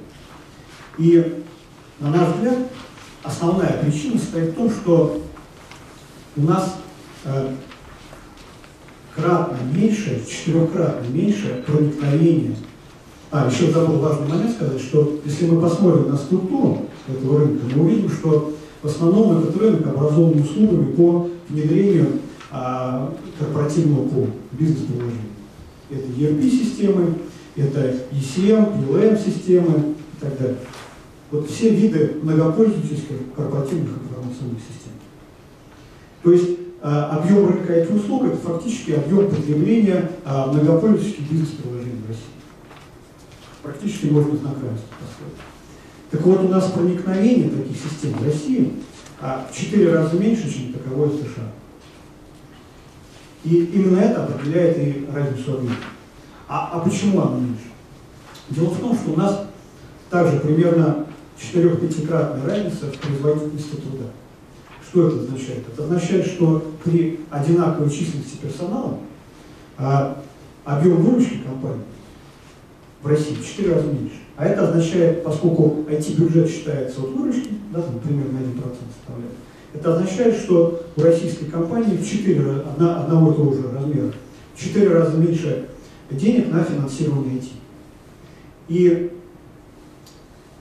И, 0.97 1.43
на 1.99 2.09
наш 2.09 2.35
взгляд, 2.35 2.57
основная 3.23 3.81
причина 3.83 4.19
состоит 4.19 4.49
в 4.51 4.55
том, 4.55 4.69
что 4.69 5.21
у 6.35 6.41
нас 6.41 6.75
э, 7.25 7.53
кратно 9.15 9.57
меньше, 9.73 10.23
четырехкратно 10.27 11.07
меньше 11.09 11.63
проникновение. 11.65 12.55
А, 13.31 13.49
еще 13.49 13.71
забыл 13.71 13.99
важный 13.99 14.27
момент 14.27 14.51
сказать, 14.51 14.81
что 14.81 15.19
если 15.23 15.47
мы 15.47 15.61
посмотрим 15.61 16.09
на 16.09 16.17
структуру 16.17 16.85
этого 17.07 17.39
рынка, 17.39 17.65
мы 17.75 17.85
увидим, 17.85 18.09
что 18.09 18.53
в 18.81 18.87
основном 18.87 19.39
этот 19.39 19.55
рынок 19.57 19.87
образован 19.87 20.41
услугами 20.41 20.91
по 20.93 21.29
внедрению 21.49 22.19
а, 22.51 23.13
корпоративного 23.39 24.07
по 24.07 24.27
бизнес-приложения. 24.51 25.31
Это 25.89 26.03
ERP-системы, 26.17 27.15
это 27.55 27.95
ECM, 28.11 28.87
PLM-системы 28.87 29.95
и 30.17 30.21
так 30.21 30.37
далее. 30.37 30.57
Вот 31.31 31.49
все 31.49 31.69
виды 31.69 32.17
многопользовательских 32.21 33.33
корпоративных 33.35 33.91
информационных 34.03 34.59
систем. 34.59 34.91
То 36.23 36.33
есть 36.33 36.59
а, 36.81 37.17
объем 37.17 37.47
рынка 37.47 37.73
этих 37.73 37.95
услуг 37.95 38.25
это 38.25 38.37
фактически 38.37 38.91
объем 38.91 39.29
потребления 39.29 40.11
а, 40.25 40.51
многопользовательских 40.51 41.31
бизнес-приложений 41.31 42.01
в 42.05 42.07
России. 42.09 42.23
Практически 43.63 44.05
можно 44.07 44.35
знак 44.35 44.55
равенства 44.55 44.95
поставить. 44.99 45.39
Так 46.11 46.21
вот, 46.23 46.43
у 46.43 46.47
нас 46.49 46.69
проникновение 46.71 47.49
таких 47.49 47.77
систем 47.77 48.13
в 48.13 48.25
России 48.25 48.73
а, 49.21 49.47
в 49.49 49.55
4 49.55 49.93
раза 49.93 50.17
меньше, 50.17 50.53
чем 50.53 50.73
таковое 50.73 51.07
в 51.07 51.15
США. 51.15 51.51
И 53.45 53.55
именно 53.73 53.99
это 53.99 54.25
определяет 54.25 54.77
и 54.77 55.07
разницу 55.13 55.53
объема. 55.53 55.75
А, 56.49 56.71
а 56.73 56.79
почему 56.79 57.21
она 57.21 57.37
меньше? 57.37 57.71
Дело 58.49 58.69
в 58.71 58.79
том, 58.79 58.95
что 58.95 59.11
у 59.11 59.15
нас 59.15 59.45
также 60.09 60.39
примерно 60.41 61.00
4-5-кратная 61.41 62.45
разница 62.45 62.85
в 62.85 62.97
производительности 62.97 63.75
труда. 63.75 64.05
Что 64.87 65.07
это 65.07 65.19
означает? 65.19 65.63
Это 65.71 65.83
означает, 65.83 66.25
что 66.25 66.71
при 66.83 67.19
одинаковой 67.29 67.89
численности 67.89 68.37
персонала 68.41 68.97
а, 69.77 70.21
объем 70.65 71.01
выручки 71.01 71.39
компании 71.45 71.85
в 73.01 73.07
России, 73.07 73.35
в 73.35 73.45
4 73.45 73.73
раза 73.73 73.87
меньше. 73.87 74.17
А 74.37 74.45
это 74.45 74.69
означает, 74.69 75.23
поскольку 75.23 75.85
IT-бюджет 75.87 76.49
считается 76.49 77.01
от 77.01 77.09
выручки, 77.11 77.49
да, 77.71 77.81
там, 77.81 77.99
примерно 77.99 78.37
1% 78.37 78.75
составляет, 78.97 79.33
это 79.73 79.95
означает, 79.95 80.35
что 80.35 80.83
у 80.95 81.01
российской 81.01 81.45
компании 81.45 81.97
в 81.97 82.07
4 82.07 82.41
раза, 82.41 82.61
одного 82.97 83.31
и 83.31 83.35
того 83.35 83.53
же 83.53 83.71
размера, 83.71 84.13
в 84.55 84.61
4 84.61 84.89
раза 84.89 85.17
меньше 85.17 85.69
денег 86.09 86.51
на 86.51 86.63
финансирование 86.63 87.39
IT. 87.39 87.47
И 88.67 89.11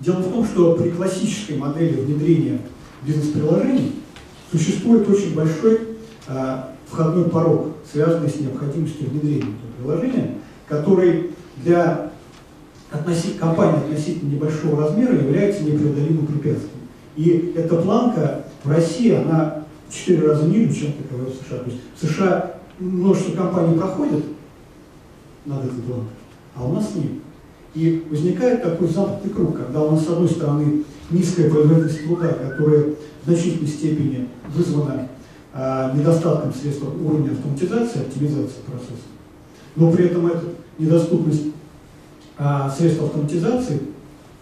дело 0.00 0.16
в 0.16 0.32
том, 0.32 0.44
что 0.44 0.74
при 0.74 0.90
классической 0.90 1.56
модели 1.56 2.00
внедрения 2.00 2.60
бизнес-приложений 3.02 3.92
существует 4.50 5.08
очень 5.08 5.34
большой 5.34 5.80
а, 6.26 6.74
входной 6.86 7.28
порог, 7.28 7.68
связанный 7.90 8.28
с 8.28 8.40
необходимостью 8.40 9.08
внедрения 9.10 9.52
этого 9.52 9.72
приложения, 9.78 10.34
который 10.68 11.30
для 11.62 12.10
относить, 12.90 13.38
компании 13.38 13.78
относительно 13.78 14.32
небольшого 14.32 14.82
размера 14.82 15.14
является 15.14 15.62
непреодолимым 15.62 16.26
препятствием. 16.26 16.80
И 17.16 17.54
эта 17.56 17.76
планка 17.76 18.44
в 18.64 18.70
России, 18.70 19.12
она 19.12 19.64
в 19.88 19.94
4 19.94 20.26
раза 20.26 20.46
ниже, 20.46 20.74
чем 20.74 20.92
таковая 20.94 21.26
в 21.26 21.34
США. 21.34 21.58
То 21.58 21.70
есть 21.70 21.80
в 21.94 22.06
США 22.06 22.54
множество 22.78 23.36
компаний 23.36 23.78
проходит 23.78 24.24
над 25.44 25.64
этой 25.64 25.82
планкой, 25.82 26.08
а 26.56 26.64
у 26.64 26.72
нас 26.72 26.94
нет. 26.94 27.12
И 27.74 28.04
возникает 28.10 28.62
такой 28.62 28.88
замкнутый 28.88 29.30
круг, 29.30 29.56
когда 29.56 29.82
у 29.82 29.92
нас, 29.92 30.04
с 30.04 30.08
одной 30.08 30.28
стороны, 30.28 30.84
низкая 31.10 31.48
производительность 31.50 32.04
труда, 32.04 32.28
которая 32.28 32.86
в 33.22 33.26
значительной 33.26 33.68
степени 33.68 34.28
вызвана 34.48 35.08
а, 35.52 35.92
недостатком 35.94 36.52
средств 36.52 36.82
уровня 36.82 37.32
автоматизации, 37.32 38.00
оптимизации 38.00 38.60
процесса, 38.66 39.06
но 39.76 39.92
при 39.92 40.06
этом 40.06 40.26
эта 40.26 40.42
недоступность 40.78 41.44
а, 42.38 42.70
средств 42.70 43.02
автоматизации 43.02 43.80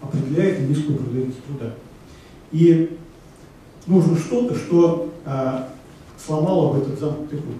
определяет 0.01 0.67
низкую 0.67 0.97
производительность 0.97 1.45
труда. 1.45 1.73
И 2.51 2.97
нужно 3.85 4.17
что-то, 4.17 4.55
что 4.55 5.13
а, 5.25 5.69
сломало 6.17 6.73
бы 6.73 6.79
этот 6.79 6.99
замкнутый 6.99 7.39
круг. 7.39 7.55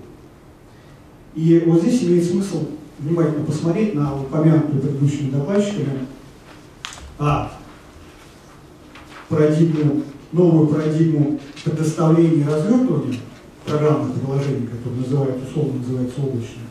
И 1.35 1.63
вот 1.65 1.81
здесь 1.81 2.03
имеет 2.03 2.25
смысл 2.25 2.65
внимательно 2.99 3.45
посмотреть 3.45 3.95
на 3.95 4.15
упомянутую 4.15 4.81
предыдущими 4.81 5.31
докладчиками 5.31 6.05
а, 7.17 7.51
парадигму, 9.29 10.03
новую 10.31 10.67
парадигму 10.67 11.39
предоставления 11.63 12.43
и 12.43 12.47
развертывания 12.47 13.19
программных 13.65 14.15
приложений, 14.19 14.67
которые 14.67 15.01
называют, 15.01 15.47
условно 15.47 15.79
называется 15.79 16.21
облачным, 16.21 16.63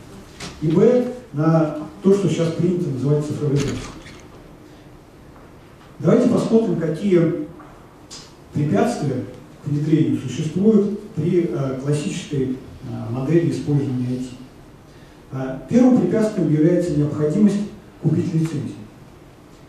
и 0.61 0.67
б, 0.67 1.13
на 1.33 1.77
то, 2.03 2.13
что 2.13 2.27
сейчас 2.29 2.53
принято 2.53 2.89
называть 2.89 3.25
цифровизацией. 3.25 3.77
Давайте 5.99 6.29
посмотрим, 6.29 6.79
какие 6.79 7.47
препятствия 8.53 9.25
к 9.63 9.67
внедрению 9.67 10.19
существуют 10.19 10.99
при 11.13 11.49
э, 11.51 11.79
классической 11.83 12.51
э, 12.51 13.11
модели 13.11 13.51
использования 13.51 14.07
IT. 14.07 14.38
А 15.31 15.61
первым 15.69 16.01
препятствием 16.01 16.51
является 16.51 16.97
необходимость 16.97 17.57
купить 18.01 18.33
лицензию. 18.33 18.79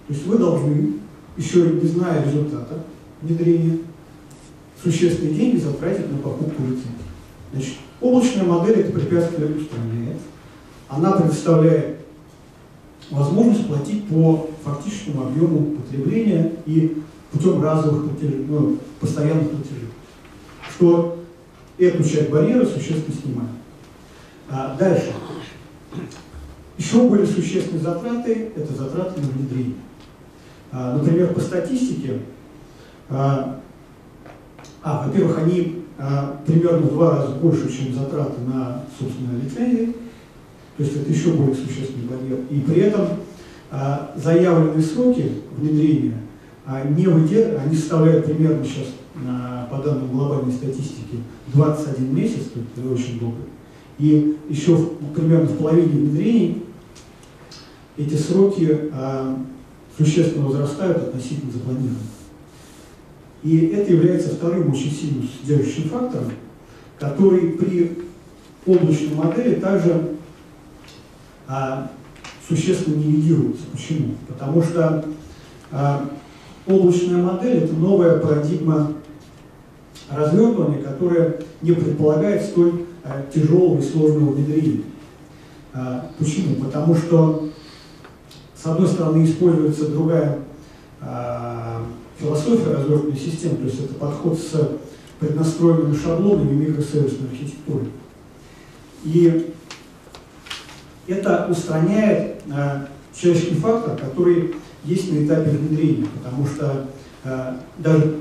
То 0.07 0.15
есть 0.15 0.27
вы 0.27 0.39
должны, 0.39 0.95
еще 1.37 1.71
не 1.71 1.87
зная 1.87 2.25
результата 2.25 2.83
внедрения, 3.23 3.79
существенные 4.83 5.35
деньги 5.35 5.59
затратить 5.59 6.11
на 6.11 6.19
покупку 6.19 6.63
лицензии. 6.63 6.89
Значит, 7.53 7.75
облачная 8.01 8.45
модель 8.45 8.81
это 8.81 8.93
препятствие 8.93 9.49
устраняет. 9.49 10.17
Она 10.89 11.13
предоставляет 11.13 11.99
возможность 13.11 13.67
платить 13.67 14.09
по 14.09 14.49
фактическому 14.65 15.27
объему 15.27 15.77
потребления 15.77 16.53
и 16.67 17.03
путем 17.31 17.63
разовых 17.63 18.11
платежей, 18.11 18.45
ну, 18.49 18.79
постоянных 19.01 19.51
платежей, 19.51 19.89
что 20.69 21.19
эту 21.79 22.03
часть 22.03 22.31
барьера 22.31 22.65
существенно 22.65 23.15
снимает. 23.15 23.51
А 24.49 24.77
дальше. 24.77 25.13
Еще 26.79 27.09
более 27.09 27.27
существенные 27.27 27.83
затраты– 27.83 28.53
это 28.57 28.73
затраты 28.73 29.21
на 29.21 29.29
внедрение. 29.29 29.75
А, 30.73 30.97
например, 30.97 31.35
по 31.35 31.41
статистике, 31.41 32.21
а, 33.09 33.61
а 34.83 35.07
во-первых, 35.07 35.39
они 35.39 35.85
а, 35.99 36.41
примерно 36.47 36.87
в 36.87 36.93
два 36.93 37.17
раза 37.17 37.35
больше, 37.35 37.71
чем 37.71 37.95
затраты 37.95 38.41
на, 38.43 38.85
собственно, 38.99 39.39
лицензии, 39.43 39.97
то 40.77 40.83
есть 40.85 40.97
это 40.97 41.11
еще 41.11 41.33
более 41.33 41.55
существенный 41.55 42.07
барьер. 42.07 42.39
И 42.49 42.61
при 42.61 42.83
этом 42.83 43.07
заявленные 44.17 44.83
сроки 44.83 45.31
внедрения 45.57 46.15
не 46.97 47.07
выдерживают, 47.07 47.61
они 47.61 47.77
составляют 47.77 48.25
примерно 48.25 48.65
сейчас, 48.65 48.87
по 49.71 49.79
данным 49.79 50.11
глобальной 50.11 50.53
статистики, 50.53 51.19
21 51.49 52.15
месяц, 52.15 52.47
то 52.53 52.59
есть 52.59 52.71
это 52.77 52.89
очень 52.89 53.21
долго. 53.21 53.43
И 54.01 54.39
еще 54.49 54.77
примерно 55.15 55.47
в 55.47 55.59
половине 55.59 55.89
внедрений 55.89 56.63
эти 57.99 58.15
сроки 58.15 58.89
а, 58.95 59.39
существенно 59.99 60.47
возрастают 60.47 60.97
относительно 60.97 61.53
запланированных. 61.53 61.99
И 63.43 63.67
это 63.67 63.93
является 63.93 64.31
вторым 64.31 64.71
очень 64.71 64.91
сильным 64.91 65.29
содержащим 65.43 65.91
фактором, 65.91 66.33
который 66.99 67.51
при 67.53 67.99
облачной 68.65 69.15
модели 69.15 69.57
также 69.57 70.15
а, 71.47 71.91
существенно 72.49 72.97
нивелируется. 72.97 73.65
Почему? 73.71 74.15
Потому 74.29 74.63
что 74.63 75.05
а, 75.73 76.09
облачная 76.67 77.23
модель– 77.23 77.59
это 77.65 77.75
новая 77.75 78.19
парадигма 78.19 78.95
развертывания, 80.09 80.83
которая 80.83 81.41
не 81.61 81.73
предполагает 81.73 82.43
столь 82.43 82.87
тяжелого 83.33 83.79
и 83.79 83.83
сложного 83.83 84.33
внедрения. 84.33 84.83
А, 85.73 86.11
почему? 86.19 86.65
Потому 86.65 86.95
что, 86.95 87.49
с 88.55 88.67
одной 88.67 88.89
стороны, 88.89 89.25
используется 89.25 89.89
другая 89.89 90.41
а, 91.01 91.83
философия 92.19 92.73
развертывания 92.73 93.17
систем, 93.17 93.57
то 93.57 93.65
есть 93.65 93.85
это 93.85 93.95
подход 93.95 94.39
с 94.39 94.79
преднастроенными 95.21 95.95
шаблонами 95.95 96.53
микросервисной 96.53 97.31
архитектурой. 97.31 97.89
И 99.05 99.55
это 101.07 101.47
устраняет 101.51 102.43
э, 102.47 102.87
человеческий 103.15 103.57
фактор, 103.57 103.97
который 103.97 104.55
есть 104.85 105.13
на 105.13 105.25
этапе 105.25 105.51
внедрения, 105.51 106.07
потому 106.23 106.47
что 106.47 106.87
э, 107.25 107.55
даже 107.79 108.21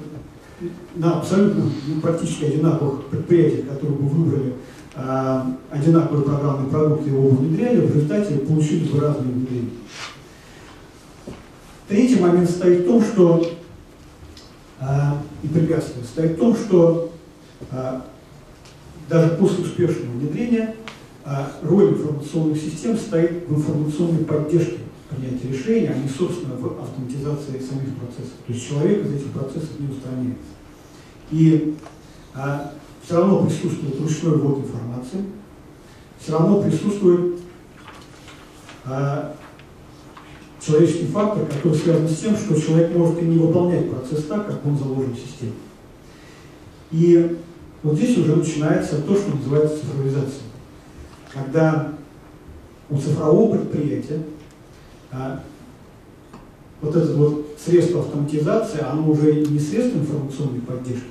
на 0.96 1.18
абсолютно 1.18 1.66
ну, 1.88 2.02
практически 2.02 2.46
одинаковых 2.46 3.06
предприятиях, 3.06 3.68
которые 3.70 3.98
бы 3.98 4.08
выбрали 4.10 4.54
э, 4.96 5.42
одинаковые 5.72 6.24
программные 6.24 6.70
продукты 6.70 7.10
и 7.10 7.14
его 7.14 7.30
внедряли, 7.30 7.82
в 7.82 7.96
результате 7.96 8.36
получили 8.40 8.90
бы 8.90 9.00
разные 9.00 9.34
внедрения. 9.34 9.70
Третий 11.88 12.20
момент 12.20 12.50
стоит 12.50 12.82
в 12.82 12.88
том, 12.88 13.02
что 13.02 13.52
э, 14.80 14.86
и 15.44 15.48
препятствие 15.48 16.06
стоит 16.06 16.38
в 16.38 16.40
том, 16.40 16.56
что 16.56 17.12
э, 17.72 18.02
даже 19.10 19.30
после 19.38 19.64
успешного 19.64 20.12
внедрения 20.12 20.76
роль 21.62 21.90
информационных 21.90 22.58
систем 22.58 22.98
стоит 22.98 23.48
в 23.48 23.56
информационной 23.56 24.24
поддержке 24.24 24.80
принятия 25.10 25.50
решений, 25.50 25.88
а 25.88 25.98
не, 25.98 26.08
собственно, 26.08 26.56
в 26.56 26.82
автоматизации 26.82 27.60
самих 27.60 27.96
процессов. 27.96 28.34
То 28.46 28.54
есть 28.54 28.68
человек 28.68 29.06
из 29.06 29.14
этих 29.14 29.32
процессов 29.32 29.80
не 29.80 29.88
устраняется. 29.88 30.44
И 31.32 31.76
а, 32.34 32.74
все 33.04 33.18
равно 33.18 33.46
присутствует 33.46 34.00
ручной 34.00 34.38
ввод 34.38 34.60
информации, 34.60 35.26
все 36.20 36.34
равно 36.34 36.62
присутствует 36.62 37.40
а, 38.86 39.36
человеческий 40.60 41.08
фактор, 41.08 41.46
который 41.46 41.78
связан 41.78 42.08
с 42.08 42.20
тем, 42.20 42.36
что 42.36 42.60
человек 42.60 42.96
может 42.96 43.22
и 43.22 43.26
не 43.26 43.38
выполнять 43.38 43.90
процесс 43.90 44.26
так, 44.26 44.48
как 44.48 44.66
он 44.66 44.78
заложен 44.78 45.14
в 45.14 45.20
системе. 45.20 45.54
И 46.92 47.38
вот 47.82 47.96
здесь 47.96 48.18
уже 48.18 48.36
начинается 48.36 49.02
то, 49.02 49.16
что 49.16 49.36
называется 49.36 49.80
цифровизация 49.80 50.50
когда 51.34 51.94
у 52.90 52.98
цифрового 52.98 53.58
предприятия 53.58 54.24
вот 56.82 56.96
это 56.96 57.14
вот 57.14 57.58
средство 57.64 58.02
автоматизации, 58.02 58.82
оно 58.82 59.10
уже 59.10 59.46
не 59.46 59.60
средство 59.60 60.00
информационной 60.00 60.62
поддержки, 60.62 61.10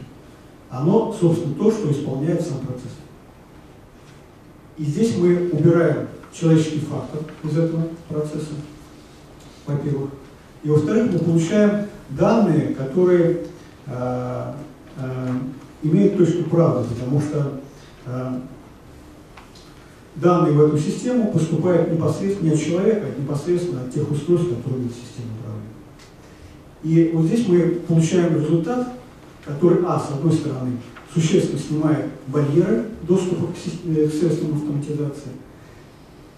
оно, 0.70 1.12
собственно, 1.12 1.54
то, 1.54 1.70
что 1.70 1.90
исполняет 1.90 2.40
сам 2.40 2.58
процесс. 2.58 2.92
И 4.76 4.84
здесь 4.84 5.16
мы 5.16 5.50
убираем 5.52 6.08
человеческий 6.32 6.80
фактор 6.80 7.20
из 7.42 7.58
этого 7.58 7.88
процесса, 8.08 8.52
во-первых. 9.66 10.10
И 10.62 10.70
во-вторых, 10.70 11.12
мы 11.12 11.18
получаем 11.18 11.86
данные, 12.10 12.74
которые 12.74 13.46
э, 13.86 14.52
э, 14.96 15.28
имеют 15.82 16.16
точку 16.16 16.44
правды, 16.50 16.94
потому 16.94 17.20
что 17.20 17.60
э, 18.06 18.40
данные 20.20 20.52
в 20.52 20.60
эту 20.60 20.78
систему 20.78 21.32
поступают 21.32 21.92
непосредственно 21.92 22.48
не 22.48 22.54
от 22.54 22.60
человека, 22.60 23.06
а 23.06 23.20
непосредственно 23.20 23.82
от 23.82 23.92
тех 23.92 24.10
устройств, 24.10 24.48
которые 24.48 24.86
эта 24.86 24.94
система 24.94 25.30
управляет. 25.38 25.68
И 26.82 27.10
вот 27.14 27.26
здесь 27.26 27.46
мы 27.46 27.60
получаем 27.86 28.36
результат, 28.36 28.88
который, 29.44 29.78
а, 29.86 29.98
с 29.98 30.12
одной 30.12 30.32
стороны, 30.32 30.72
существенно 31.14 31.58
снимает 31.58 32.06
барьеры 32.26 32.84
доступа 33.02 33.46
к, 33.46 33.56
э, 33.86 34.08
к 34.08 34.12
средствам 34.12 34.56
автоматизации, 34.56 35.32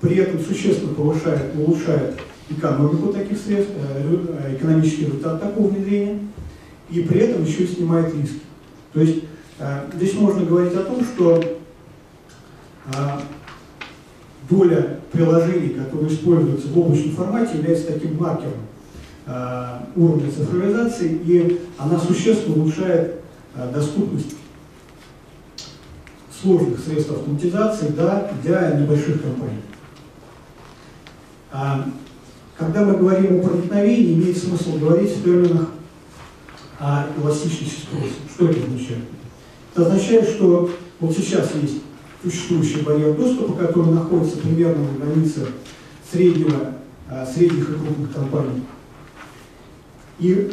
при 0.00 0.16
этом 0.16 0.40
существенно 0.40 0.94
повышает, 0.94 1.54
улучшает 1.56 2.20
экономику 2.48 3.12
таких 3.12 3.38
средств, 3.38 3.72
э, 3.76 4.56
экономический 4.56 5.06
результат 5.06 5.40
такого 5.40 5.68
внедрения, 5.68 6.20
и 6.90 7.00
при 7.00 7.20
этом 7.20 7.44
еще 7.44 7.64
и 7.64 7.66
снимает 7.66 8.14
риски. 8.14 8.40
То 8.92 9.00
есть 9.00 9.24
э, 9.58 9.80
здесь 9.94 10.14
можно 10.14 10.44
говорить 10.44 10.74
о 10.74 10.84
том, 10.84 11.04
что 11.04 11.42
доля 14.50 14.98
приложений, 15.12 15.76
которые 15.78 16.12
используются 16.12 16.68
в 16.68 16.78
облачном 16.78 17.14
формате, 17.14 17.58
является 17.58 17.92
таким 17.92 18.18
маркером 18.18 18.52
уровня 19.96 20.30
цифровизации, 20.30 21.20
и 21.24 21.60
она 21.78 21.98
существенно 21.98 22.56
улучшает 22.56 23.20
доступность 23.72 24.34
сложных 26.40 26.80
средств 26.80 27.12
автоматизации 27.12 27.88
да, 27.88 28.30
для 28.42 28.72
небольших 28.72 29.22
компаний. 29.22 29.60
А, 31.52 31.86
когда 32.56 32.84
мы 32.84 32.94
говорим 32.94 33.40
о 33.40 33.42
проникновении, 33.42 34.14
имеет 34.14 34.38
смысл 34.38 34.78
говорить 34.78 35.16
в 35.16 35.24
терминах 35.24 35.68
о 36.78 37.06
эластичности 37.20 37.80
спроса. 37.80 38.14
Что 38.32 38.48
это 38.48 38.64
означает? 38.64 39.04
Это 39.74 39.86
означает, 39.86 40.28
что 40.28 40.70
вот 41.00 41.16
сейчас 41.16 41.50
есть 41.60 41.79
существующий 42.22 42.82
барьер 42.82 43.14
доступа, 43.14 43.54
который 43.54 43.92
находится 43.92 44.38
примерно 44.38 44.84
на 44.84 45.04
границе 45.04 45.46
среднего, 46.10 46.74
а, 47.08 47.26
средних 47.26 47.70
и 47.70 47.74
крупных 47.74 48.14
компаний. 48.14 48.62
И 50.18 50.50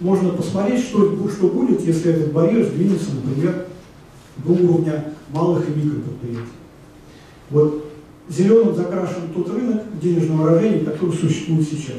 можно 0.00 0.30
посмотреть, 0.30 0.84
что, 0.84 1.28
что 1.28 1.48
будет, 1.48 1.82
если 1.82 2.12
этот 2.12 2.32
барьер 2.32 2.64
сдвинется, 2.66 3.10
например, 3.14 3.66
до 4.38 4.52
уровня 4.52 5.12
малых 5.30 5.68
и 5.68 5.72
микропредприятий. 5.72 6.52
Вот 7.50 7.84
зеленым 8.28 8.74
закрашен 8.74 9.28
тот 9.34 9.50
рынок 9.50 9.82
денежного 10.00 10.42
выражения, 10.42 10.84
который 10.84 11.14
существует 11.14 11.68
сейчас. 11.68 11.98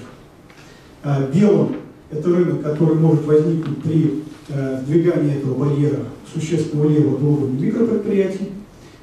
А 1.03 1.29
белым– 1.31 1.75
это 2.11 2.29
рынок, 2.29 2.63
который 2.63 2.95
может 2.95 3.23
возникнуть 3.25 3.83
при 3.83 4.23
э, 4.49 4.81
сдвигании 4.81 5.37
этого 5.37 5.65
барьера 5.65 5.99
существенно 6.33 6.83
влево 6.83 7.17
до 7.17 7.25
уровня 7.25 7.59
микропредприятий. 7.65 8.49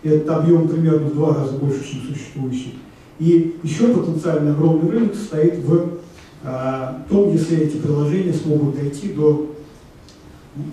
Это 0.03 0.37
объем 0.37 0.69
примерно 0.69 1.09
в 1.09 1.15
два 1.15 1.35
раза 1.35 1.53
больше, 1.53 1.85
чем 1.85 2.03
существующий. 2.03 2.79
И 3.19 3.57
еще 3.63 3.89
потенциально 3.89 4.53
огромный 4.53 4.91
рынок 4.91 5.15
состоит 5.15 5.59
в 5.59 5.99
э, 6.43 6.89
том, 7.09 7.33
если 7.33 7.59
эти 7.59 7.77
приложения 7.77 8.33
смогут 8.33 8.75
дойти 8.75 9.13
до 9.13 9.53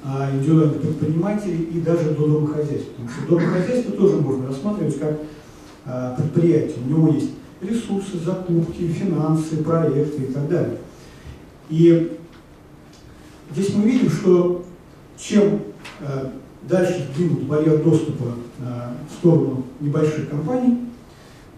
а, 0.04 0.30
индивидуальных 0.34 0.82
предпринимателей 0.82 1.70
и 1.74 1.80
даже 1.80 2.12
до 2.12 2.28
домохозяйств. 2.28 2.90
Потому 2.92 3.10
что 3.10 3.30
домохозяйство 3.30 3.94
тоже 3.94 4.18
можно 4.18 4.48
рассматривать 4.48 5.00
как 5.00 5.20
а, 5.86 6.16
предприятие. 6.16 6.76
У 6.86 6.90
него 6.90 7.14
есть 7.14 7.32
ресурсы, 7.62 8.18
закупки, 8.18 8.88
финансы, 8.88 9.64
проекты 9.64 10.24
и 10.24 10.34
так 10.34 10.50
далее. 10.50 10.78
И 11.70 12.18
здесь 13.54 13.74
мы 13.74 13.84
видим, 13.84 14.10
что 14.10 14.66
чем 15.18 15.62
а, 16.02 16.34
дальше 16.64 17.08
двинут 17.16 17.44
барьер 17.44 17.84
доступа 17.84 18.26
в 18.60 19.14
сторону 19.14 19.64
небольших 19.80 20.30
компаний, 20.30 20.90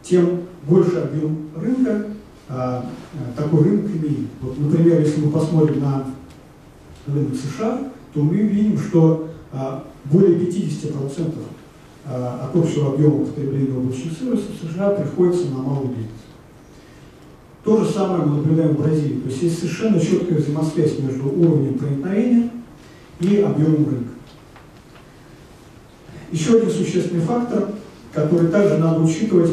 тем 0.04 0.42
больше 0.68 0.98
объем 0.98 1.50
рынка 1.56 2.06
такой 3.36 3.64
рынок 3.64 3.86
имеет. 3.92 4.28
Вот, 4.42 4.60
например, 4.60 5.02
если 5.02 5.22
мы 5.22 5.32
посмотрим 5.32 5.80
на 5.80 6.06
рынок 7.08 7.34
США, 7.36 7.80
то 8.14 8.22
мы 8.22 8.36
видим, 8.36 8.78
что 8.78 9.30
более 10.06 10.38
50% 10.38 11.34
а, 12.04 12.50
от 12.50 12.56
общего 12.56 12.94
объема 12.94 13.26
потребления 13.26 13.78
облачных 13.78 14.18
сервисов 14.18 14.50
в 14.60 14.72
США 14.72 14.90
приходится 14.90 15.50
на 15.50 15.58
малый 15.58 15.90
бизнес. 15.90 16.10
То 17.64 17.84
же 17.84 17.92
самое 17.92 18.24
мы 18.24 18.38
наблюдаем 18.38 18.76
в 18.76 18.82
Бразилии. 18.82 19.20
То 19.20 19.30
есть 19.30 19.44
есть 19.44 19.60
совершенно 19.60 20.00
четкая 20.00 20.40
взаимосвязь 20.40 20.98
между 20.98 21.28
уровнем 21.30 21.78
проникновения 21.78 22.50
и 23.20 23.38
объемом 23.38 23.86
рынка. 23.86 24.11
Еще 26.32 26.58
один 26.58 26.70
существенный 26.70 27.22
фактор, 27.22 27.70
который 28.14 28.50
также 28.50 28.78
надо 28.78 29.02
учитывать 29.02 29.52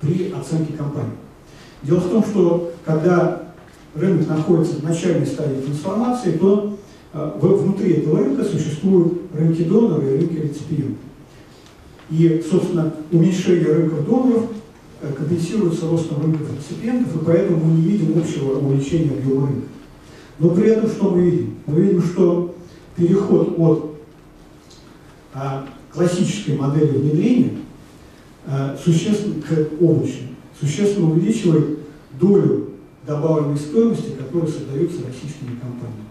при 0.00 0.30
оценке 0.30 0.74
компании. 0.74 1.12
Дело 1.82 2.00
в 2.00 2.10
том, 2.10 2.24
что 2.24 2.72
когда 2.84 3.42
рынок 3.94 4.28
находится 4.28 4.76
в 4.76 4.82
начальной 4.84 5.26
стадии 5.26 5.60
трансформации, 5.60 6.32
то 6.32 6.78
а, 7.12 7.38
внутри 7.40 7.94
этого 7.94 8.18
рынка 8.18 8.44
существуют 8.44 9.22
рынки 9.34 9.62
доноров 9.62 10.04
и 10.04 10.08
рынки 10.08 10.34
реципиентов. 10.34 10.98
И, 12.10 12.44
собственно, 12.48 12.92
уменьшение 13.12 13.72
рынков 13.72 14.04
доноров 14.06 14.44
э, 15.02 15.12
компенсируется 15.12 15.88
ростом 15.88 16.22
рынков 16.22 16.48
реципиентов, 16.56 17.14
и 17.16 17.24
поэтому 17.24 17.64
мы 17.64 17.78
не 17.78 17.82
видим 17.82 18.18
общего 18.18 18.58
увеличения 18.58 19.10
объема 19.10 19.46
рынка. 19.46 19.68
Но 20.38 20.50
при 20.50 20.68
этом 20.68 20.88
что 20.88 21.10
мы 21.10 21.22
видим? 21.22 21.54
Мы 21.66 21.80
видим, 21.80 22.02
что 22.02 22.54
переход 22.96 23.54
от 23.58 23.97
классической 25.92 26.56
модели 26.56 26.98
внедрения 26.98 27.52
а, 28.46 28.76
существенно, 28.82 29.42
к 29.42 29.82
облачной 29.82 30.28
существенно 30.60 31.10
увеличивает 31.10 31.78
долю 32.18 32.70
добавленной 33.06 33.56
стоимости, 33.56 34.12
которая 34.18 34.50
создается 34.50 35.06
российскими 35.06 35.58
компаниями. 35.60 36.08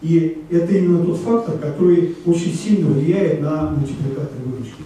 И 0.00 0.44
это 0.50 0.72
именно 0.72 1.04
тот 1.04 1.18
фактор, 1.18 1.58
который 1.58 2.16
очень 2.26 2.54
сильно 2.54 2.90
влияет 2.90 3.40
на 3.40 3.70
мультипликатор 3.70 4.38
выручки. 4.44 4.82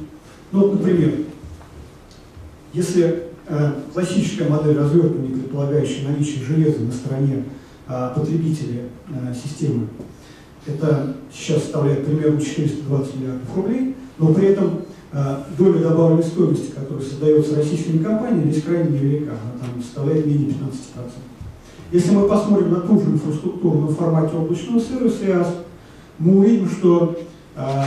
Ну, 0.53 0.61
вот, 0.61 0.75
например, 0.75 1.15
если 2.73 3.29
э, 3.47 3.73
классическая 3.95 4.49
модель 4.49 4.77
развертывания, 4.77 5.33
предполагающая 5.33 6.09
наличие 6.09 6.45
железа 6.45 6.81
на 6.81 6.93
стороне 6.93 7.45
э, 7.89 8.13
потребителя 8.15 8.83
э, 9.09 9.35
системы, 9.35 9.89
это 10.67 11.15
сейчас 11.33 11.63
составляет 11.63 12.05
примерно 12.05 12.41
420 12.41 13.15
миллиардов 13.17 13.57
рублей, 13.57 13.95
но 14.19 14.35
при 14.35 14.49
этом 14.49 14.83
э, 15.13 15.37
доля 15.57 15.79
добавленной 15.79 16.25
стоимости, 16.25 16.73
которая 16.73 17.05
создается 17.05 17.57
российскими 17.57 18.03
компаниями, 18.03 18.51
здесь 18.51 18.65
крайне 18.65 18.99
невелика, 18.99 19.33
она 19.33 19.61
там 19.61 19.83
составляет 19.83 20.27
менее 20.27 20.49
15%. 20.49 20.53
Если 21.93 22.11
мы 22.11 22.27
посмотрим 22.29 22.73
на 22.73 22.81
ту 22.81 22.99
же 22.99 23.11
инфраструктуру 23.11 23.81
на 23.81 23.89
формате 23.89 24.37
облачного 24.37 24.81
сервиса 24.81 25.25
IaaS, 25.25 25.49
мы 26.19 26.39
увидим, 26.39 26.69
что 26.69 27.17
э, 27.55 27.83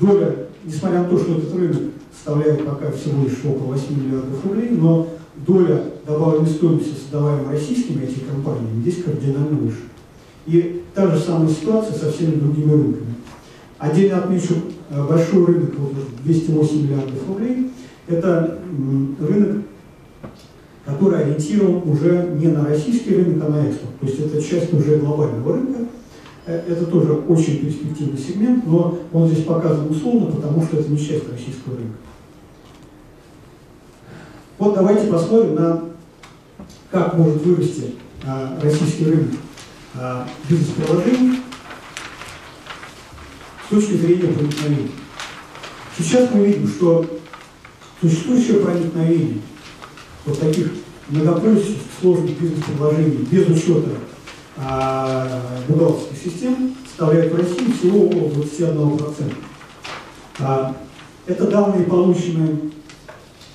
доля, 0.00 0.48
несмотря 0.64 1.02
на 1.02 1.08
то, 1.08 1.18
что 1.18 1.38
этот 1.38 1.54
рынок 1.54 1.76
составляет 2.12 2.66
пока 2.66 2.90
всего 2.90 3.24
лишь 3.24 3.38
около 3.44 3.72
8 3.72 4.04
миллиардов 4.04 4.44
рублей, 4.44 4.70
но 4.70 5.08
доля 5.46 5.82
добавленной 6.06 6.48
стоимости, 6.48 6.94
создаваемой 6.94 7.54
российскими 7.54 8.02
IT-компаниями, 8.02 8.82
здесь 8.82 9.02
кардинально 9.02 9.56
выше. 9.56 9.84
И 10.48 10.82
та 10.94 11.06
же 11.14 11.20
самая 11.20 11.48
ситуация 11.50 11.94
со 11.94 12.10
всеми 12.10 12.36
другими 12.36 12.72
рынками. 12.72 13.14
Отдельно 13.78 14.18
отмечу 14.18 14.54
э, 14.88 15.06
большой 15.06 15.44
рынок, 15.44 15.74
вот 15.76 15.92
208 16.24 16.82
миллиардов 16.82 17.28
рублей. 17.28 17.70
Это 18.06 18.58
рынок 19.20 19.64
который 20.86 21.20
ориентирован 21.20 21.86
уже 21.86 22.34
не 22.40 22.46
на 22.48 22.64
российский 22.64 23.14
рынок, 23.14 23.44
а 23.44 23.50
на 23.50 23.68
экспорт. 23.68 23.98
То 24.00 24.06
есть 24.06 24.20
это 24.20 24.42
часть 24.42 24.72
уже 24.72 24.96
глобального 24.96 25.52
рынка. 25.52 25.80
Э, 26.46 26.62
это 26.66 26.86
тоже 26.86 27.12
очень 27.12 27.58
перспективный 27.58 28.18
сегмент, 28.18 28.66
но 28.66 28.98
он 29.12 29.28
здесь 29.28 29.44
показан 29.44 29.90
условно, 29.90 30.30
потому 30.32 30.62
что 30.62 30.78
это 30.78 30.90
не 30.90 30.96
часть 30.96 31.30
российского 31.30 31.76
рынка. 31.76 31.98
Вот 34.58 34.74
давайте 34.74 35.08
посмотрим 35.08 35.56
на 35.56 35.84
как 36.90 37.18
может 37.18 37.44
вырасти 37.44 37.94
а, 38.26 38.58
российский 38.62 39.04
рынок 39.04 39.34
бизнес-приложений 40.48 41.40
с 43.66 43.70
точки 43.70 43.92
зрения 43.92 44.32
проникновения. 44.32 44.90
Сейчас 45.96 46.30
мы 46.32 46.46
видим, 46.46 46.68
что 46.68 47.04
существующее 48.00 48.60
проникновение 48.60 49.38
вот 50.24 50.38
таких 50.38 50.72
многопрочных 51.08 51.78
сложных 52.00 52.38
бизнес-предложений 52.38 53.26
без 53.30 53.48
учета 53.48 53.90
а, 54.56 55.42
бухгалтерских 55.68 56.18
систем 56.18 56.74
составляет 56.86 57.32
в 57.32 57.36
России 57.36 57.72
всего 57.72 58.06
около 58.06 58.42
21%. 58.42 59.34
А, 60.40 60.76
это 61.26 61.46
данные, 61.48 61.84
полученные 61.84 62.58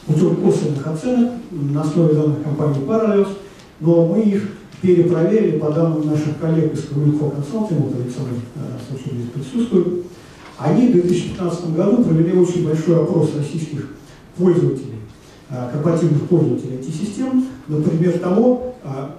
путем 0.05 0.35
косвенных 0.37 0.85
оценок 0.85 1.33
на 1.51 1.81
основе 1.81 2.13
данных 2.13 2.43
компании 2.43 2.81
Parallels, 2.81 3.37
но 3.79 4.07
мы 4.07 4.21
их 4.21 4.43
перепроверили 4.83 5.57
по 5.59 5.71
данным 5.71 6.05
наших 6.05 6.37
коллег 6.41 6.73
из 6.73 6.83
Коммунифо 6.83 7.29
Консалтинг, 7.29 7.79
вот 7.79 7.95
Александр 7.95 8.33
Сочи 8.89 9.15
здесь 9.15 9.29
присутствует. 9.33 10.03
Они 10.57 10.89
в 10.89 10.91
2015 10.91 11.73
году 11.73 12.03
провели 12.03 12.37
очень 12.37 12.67
большой 12.67 13.01
опрос 13.01 13.33
российских 13.37 13.87
пользователей, 14.37 14.99
а, 15.49 15.71
корпоративных 15.71 16.23
пользователей 16.23 16.79
IT-систем, 16.79 17.45
например, 17.69 18.19
того, 18.19 18.75
а, 18.83 19.15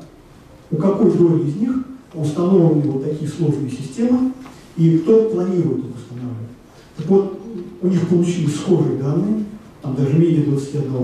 у 0.70 0.76
какой 0.76 1.10
доли 1.10 1.48
из 1.48 1.56
них 1.56 1.72
установлены 2.12 2.90
вот 2.90 3.04
такие 3.04 3.30
сложные 3.30 3.70
системы 3.70 4.32
и 4.76 4.98
кто 4.98 5.30
планирует 5.30 5.78
их 5.78 5.96
устанавливать. 5.96 6.50
Так 6.98 7.06
вот, 7.06 7.40
у 7.80 7.88
них 7.88 8.06
получились 8.06 8.54
схожие 8.54 8.98
данные, 8.98 9.44
там 9.80 9.96
даже 9.96 10.18
менее 10.18 10.44
21% 10.44 10.98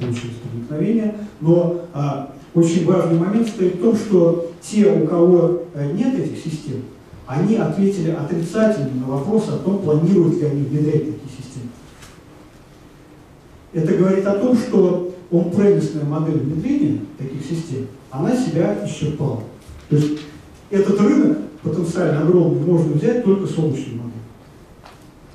получилось 0.00 0.36
проникновение, 0.42 1.14
но 1.40 1.82
очень 2.54 2.86
важный 2.86 3.18
момент 3.18 3.48
стоит 3.48 3.76
в 3.76 3.80
том, 3.80 3.96
что 3.96 4.52
те, 4.60 4.86
у 4.92 5.06
кого 5.06 5.62
э, 5.74 5.92
нет 5.92 6.18
этих 6.18 6.38
систем, 6.38 6.82
они 7.26 7.56
ответили 7.56 8.10
отрицательно 8.10 8.90
на 9.00 9.06
вопрос 9.06 9.48
о 9.48 9.58
том, 9.58 9.78
планируют 9.78 10.38
ли 10.38 10.46
они 10.46 10.62
внедрять 10.64 11.04
такие 11.04 11.30
системы. 11.30 11.70
Это 13.72 13.94
говорит 13.94 14.26
о 14.26 14.34
том, 14.34 14.56
что 14.56 15.14
он-премисная 15.30 16.04
модель 16.04 16.40
внедрения 16.40 17.00
таких 17.16 17.42
систем, 17.42 17.86
она 18.10 18.36
себя 18.36 18.84
исчерпала. 18.84 19.40
То 19.88 19.96
есть 19.96 20.20
этот 20.70 21.00
рынок 21.00 21.38
потенциально 21.62 22.22
огромный 22.22 22.60
можно 22.60 22.92
взять 22.92 23.24
только 23.24 23.46
с 23.46 23.58
облачной 23.58 23.94
моделью. 23.94 24.12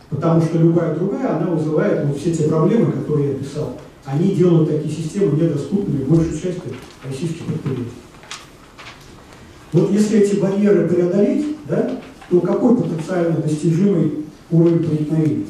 Потому 0.10 0.42
что 0.42 0.58
любая 0.60 0.96
другая, 0.96 1.38
она 1.38 1.48
вызывает 1.48 2.06
вот 2.06 2.18
все 2.18 2.34
те 2.34 2.48
проблемы, 2.48 2.92
которые 2.92 3.30
я 3.30 3.36
описал. 3.36 3.74
Они 4.08 4.34
делают 4.34 4.70
такие 4.70 4.96
системы 4.96 5.36
недоступными 5.38 6.06
большей 6.06 6.32
части 6.32 6.74
российских 7.04 7.44
предприятий. 7.44 7.92
Вот 9.74 9.92
если 9.92 10.20
эти 10.20 10.38
барьеры 10.38 10.88
преодолеть, 10.88 11.58
да, 11.68 12.00
то 12.30 12.40
какой 12.40 12.78
потенциально 12.78 13.38
достижимый 13.42 14.26
уровень 14.50 14.80
проникновения? 14.80 15.46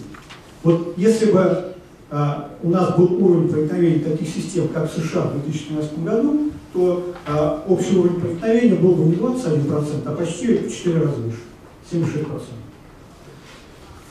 Вот 0.64 0.96
если 0.98 1.32
бы 1.32 1.76
а, 2.10 2.50
у 2.64 2.70
нас 2.72 2.98
был 2.98 3.24
уровень 3.24 3.48
проникновения 3.48 4.04
таких 4.04 4.28
систем, 4.28 4.70
как 4.70 4.92
в 4.92 5.00
США 5.00 5.22
в 5.22 5.34
2013 5.34 6.04
году, 6.04 6.52
то 6.74 7.14
а, 7.28 7.64
общий 7.68 7.96
уровень 7.96 8.20
проникновения 8.20 8.76
был 8.76 8.94
бы 8.94 9.04
не 9.04 9.18
21%, 9.18 10.02
а 10.04 10.16
почти 10.16 10.58
в 10.58 10.76
4 10.76 11.00
раза 11.00 11.16
выше, 11.18 11.38
76%. 11.92 12.26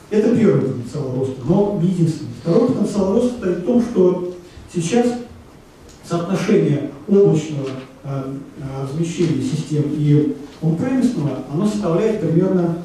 Это 0.09 0.33
первый 0.33 0.61
потенциал 0.61 1.13
роста, 1.17 1.35
но 1.45 1.81
единственный. 1.83 2.29
Второй 2.41 2.69
потенциал 2.69 3.13
роста 3.13 3.45
в 3.45 3.61
том, 3.65 3.81
что 3.81 4.36
сейчас 4.73 5.07
соотношение 6.03 6.91
облачного 7.07 7.69
э, 8.03 8.33
размещения 8.83 9.41
систем 9.41 9.83
и 9.93 10.35
он-премисного, 10.61 11.39
оно 11.51 11.67
составляет 11.67 12.21
примерно 12.21 12.77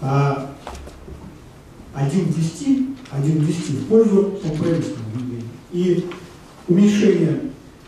э, 0.00 0.32
1 1.94 2.24
к 2.26 2.36
10, 2.36 2.88
1 3.10 3.42
к 3.42 3.46
10 3.46 3.70
в 3.70 3.86
пользу 3.86 4.38
он-премисного 4.44 5.02
внедрения. 5.14 5.48
И 5.72 6.06
уменьшение 6.68 7.40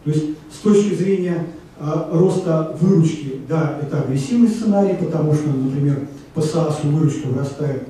То 0.05 0.11
есть 0.11 0.25
с 0.53 0.59
точки 0.59 0.95
зрения 0.95 1.47
а, 1.79 2.11
роста 2.13 2.77
выручки, 2.81 3.41
да, 3.49 3.79
это 3.83 4.03
агрессивный 4.03 4.49
сценарий, 4.49 4.97
потому 4.97 5.35
что, 5.35 5.49
например, 5.49 6.09
по 6.35 6.41
САСу 6.41 6.89
выручка 6.89 7.27
вырастает 7.29 7.89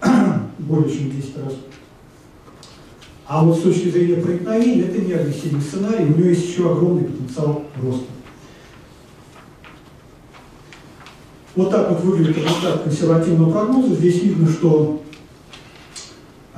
более 0.58 0.90
чем 0.90 1.10
10 1.10 1.36
раз. 1.44 1.54
А 3.26 3.44
вот 3.44 3.58
с 3.58 3.62
точки 3.62 3.90
зрения 3.90 4.22
проникновения 4.22 4.84
это 4.84 5.02
не 5.02 5.12
агрессивный 5.12 5.60
сценарий, 5.60 6.06
у 6.06 6.16
него 6.16 6.28
есть 6.28 6.48
еще 6.48 6.72
огромный 6.72 7.04
потенциал 7.04 7.62
роста. 7.82 8.06
Вот 11.54 11.70
так 11.70 11.90
вот 11.90 12.00
выглядит 12.04 12.38
результат 12.38 12.84
консервативного 12.84 13.50
прогноза. 13.50 13.96
Здесь 13.96 14.22
видно, 14.22 14.48
что 14.48 15.02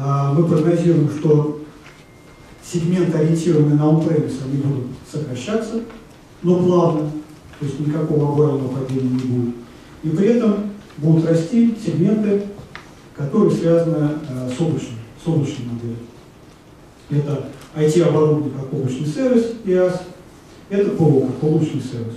мы 0.01 0.47
прогнозируем, 0.47 1.11
что 1.11 1.61
сегменты, 2.65 3.19
ориентированные 3.19 3.75
на 3.75 3.83
on-premise, 3.83 4.45
они 4.45 4.63
будут 4.63 4.87
сокращаться, 5.11 5.83
но 6.43 6.63
плавно, 6.63 7.11
то 7.59 7.67
есть 7.67 7.81
никакого 7.81 8.29
обвального 8.29 8.69
падения 8.69 9.11
не 9.11 9.25
будет. 9.25 9.55
И 10.03 10.09
при 10.09 10.29
этом 10.29 10.71
будут 10.97 11.27
расти 11.27 11.77
сегменты, 11.85 12.45
которые 13.15 13.51
связаны 13.51 14.13
э, 14.29 14.51
с, 14.57 14.61
облачной, 14.61 14.99
с 15.23 15.29
облачной 15.29 15.67
моделью. 15.67 15.97
Это 17.11 17.49
IT-оборудование 17.77 18.53
как 18.59 18.73
облачный 18.73 19.07
сервис, 19.07 19.53
IaaS, 19.65 20.01
это 20.71 20.91
ПО 20.91 21.27
как 21.27 21.45
облачный 21.45 21.83
сервис. 21.83 22.15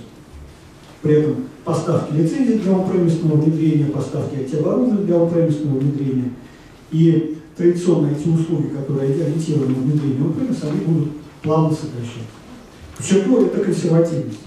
При 1.02 1.16
этом 1.16 1.48
поставки 1.64 2.14
лицензий 2.14 2.60
для 2.60 2.72
on-premise 2.72 3.20
внедрения, 3.20 3.86
поставки 3.86 4.36
IT-оборудования 4.36 5.04
для 5.04 5.16
on-premise 5.16 5.78
внедрения 5.78 6.30
и 6.90 7.38
традиционные 7.56 8.16
эти 8.16 8.28
услуги, 8.28 8.68
которые 8.68 9.12
ориентированы 9.14 9.76
на 9.76 9.82
внедрение 9.82 10.20
on 10.20 10.68
они 10.68 10.80
будут 10.80 11.12
плавно 11.42 11.70
сокращаться. 11.74 12.20
Подчеркну, 12.96 13.46
это 13.46 13.60
консервативность. 13.60 14.40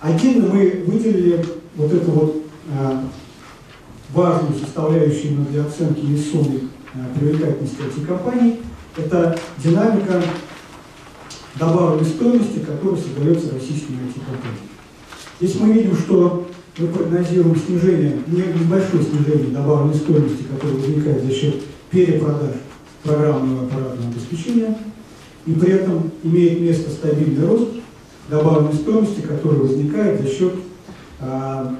Отдельно 0.00 0.48
мы 0.48 0.84
выделили 0.86 1.44
вот 1.76 1.92
эту 1.92 2.10
вот 2.10 2.42
э, 2.68 3.00
важную 4.14 4.58
составляющую 4.58 5.36
для 5.50 5.64
оценки 5.64 6.00
инвестиционной 6.00 6.62
э, 6.94 7.18
привлекательности 7.18 7.82
этих 7.82 8.08
компаний. 8.08 8.60
Это 8.96 9.38
динамика 9.58 10.22
добавленной 11.56 12.06
стоимости, 12.06 12.60
которая 12.60 13.00
создается 13.00 13.52
российскими 13.52 13.96
IT-компаниями. 13.96 14.70
Здесь 15.38 15.60
мы 15.60 15.72
видим, 15.72 15.96
что 15.96 16.46
мы 16.80 16.88
прогнозируем 16.88 17.56
снижение, 17.56 18.18
небольшое 18.26 19.02
снижение 19.02 19.52
добавленной 19.52 19.94
стоимости, 19.94 20.44
которое 20.44 20.76
возникает 20.76 21.24
за 21.24 21.30
счет 21.30 21.54
перепродаж 21.90 22.54
программного 23.02 23.66
аппаратного 23.66 24.10
обеспечения, 24.10 24.78
и 25.46 25.52
при 25.52 25.72
этом 25.72 26.10
имеет 26.22 26.60
место 26.60 26.90
стабильный 26.90 27.46
рост 27.46 27.68
добавленной 28.28 28.74
стоимости, 28.74 29.20
который 29.20 29.60
возникает 29.60 30.20
за 30.20 30.28
счет 30.28 30.54
а, 31.20 31.76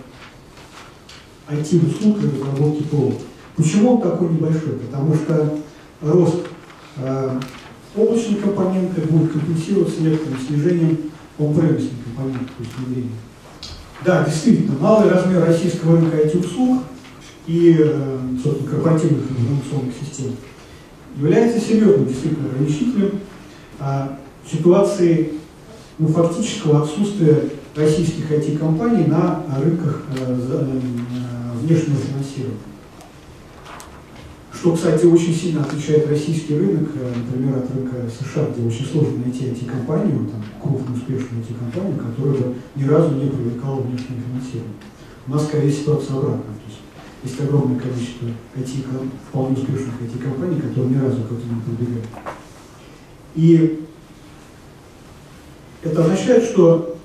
IT-услуг 1.49 2.19
и 2.23 2.27
разработки 2.27 2.83
ПО. 2.85 3.13
Почему 3.57 3.97
он 3.97 4.03
такой 4.03 4.31
небольшой? 4.31 4.75
Потому 4.87 5.15
что 5.15 5.59
рост 6.01 6.47
э, 6.97 7.41
облачные 7.95 8.37
компоненты 8.37 9.03
будут 9.03 9.33
компенсироваться 9.33 10.01
некоторым 10.01 10.39
снижением 10.39 10.99
он-премисных 11.39 12.05
компонентов, 12.05 12.47
то 12.57 12.63
есть 12.63 12.79
внедрения. 12.79 13.11
Да, 14.05 14.25
действительно, 14.25 14.79
малый 14.81 15.11
размер 15.11 15.45
российского 15.45 15.97
рынка 15.97 16.17
IT-услуг 16.17 16.85
и, 17.47 17.77
э, 17.79 18.19
собственно, 18.43 18.71
корпоративных 18.71 19.25
информационных 19.31 19.95
систем 19.95 20.33
является 21.17 21.61
серьезным 21.61 22.07
действительно 22.07 22.49
ограничителем 22.49 23.21
а, 23.79 24.19
ситуации 24.51 25.33
ну, 25.99 26.09
фактического 26.09 26.83
отсутствия 26.83 27.51
российских 27.77 28.31
IT-компаний 28.31 29.05
на 29.05 29.45
рынках 29.63 30.03
э, 30.17 30.25
э, 30.25 31.59
внешнего 31.59 31.99
финансирования. 31.99 32.70
Что, 34.61 34.75
кстати, 34.75 35.07
очень 35.07 35.35
сильно 35.35 35.63
отличает 35.63 36.07
российский 36.07 36.55
рынок, 36.55 36.91
э, 36.95 37.13
например, 37.17 37.61
от 37.61 37.75
рынка 37.75 37.97
США, 38.11 38.47
где 38.51 38.69
очень 38.69 38.85
сложно 38.85 39.25
найти 39.25 39.47
IT-компанию, 39.47 40.29
там, 40.31 40.45
крупную 40.61 40.99
успешную 40.99 41.43
IT-компанию, 41.43 41.97
которая 41.97 42.35
бы 42.35 42.55
ни 42.77 42.85
разу 42.85 43.15
не 43.15 43.31
привлекала 43.31 43.81
внешнее 43.81 44.21
финансирование. 44.21 44.77
У 45.27 45.31
нас 45.31 45.45
скорее 45.45 45.73
ситуация 45.73 46.15
обратная. 46.15 46.43
То 46.43 46.69
есть, 46.69 46.81
есть 47.25 47.41
огромное 47.41 47.81
количество 47.81 48.27
IT, 48.55 48.85
вполне 49.31 49.57
успешных 49.57 49.95
IT-компаний, 50.03 50.61
которые 50.61 50.91
ни 50.91 50.99
разу 50.99 51.23
к 51.23 51.33
этому 51.33 51.55
не 51.55 51.77
прибегают. 51.77 52.07
И 53.37 53.87
это 55.83 56.05
означает, 56.05 56.45
что 56.45 56.99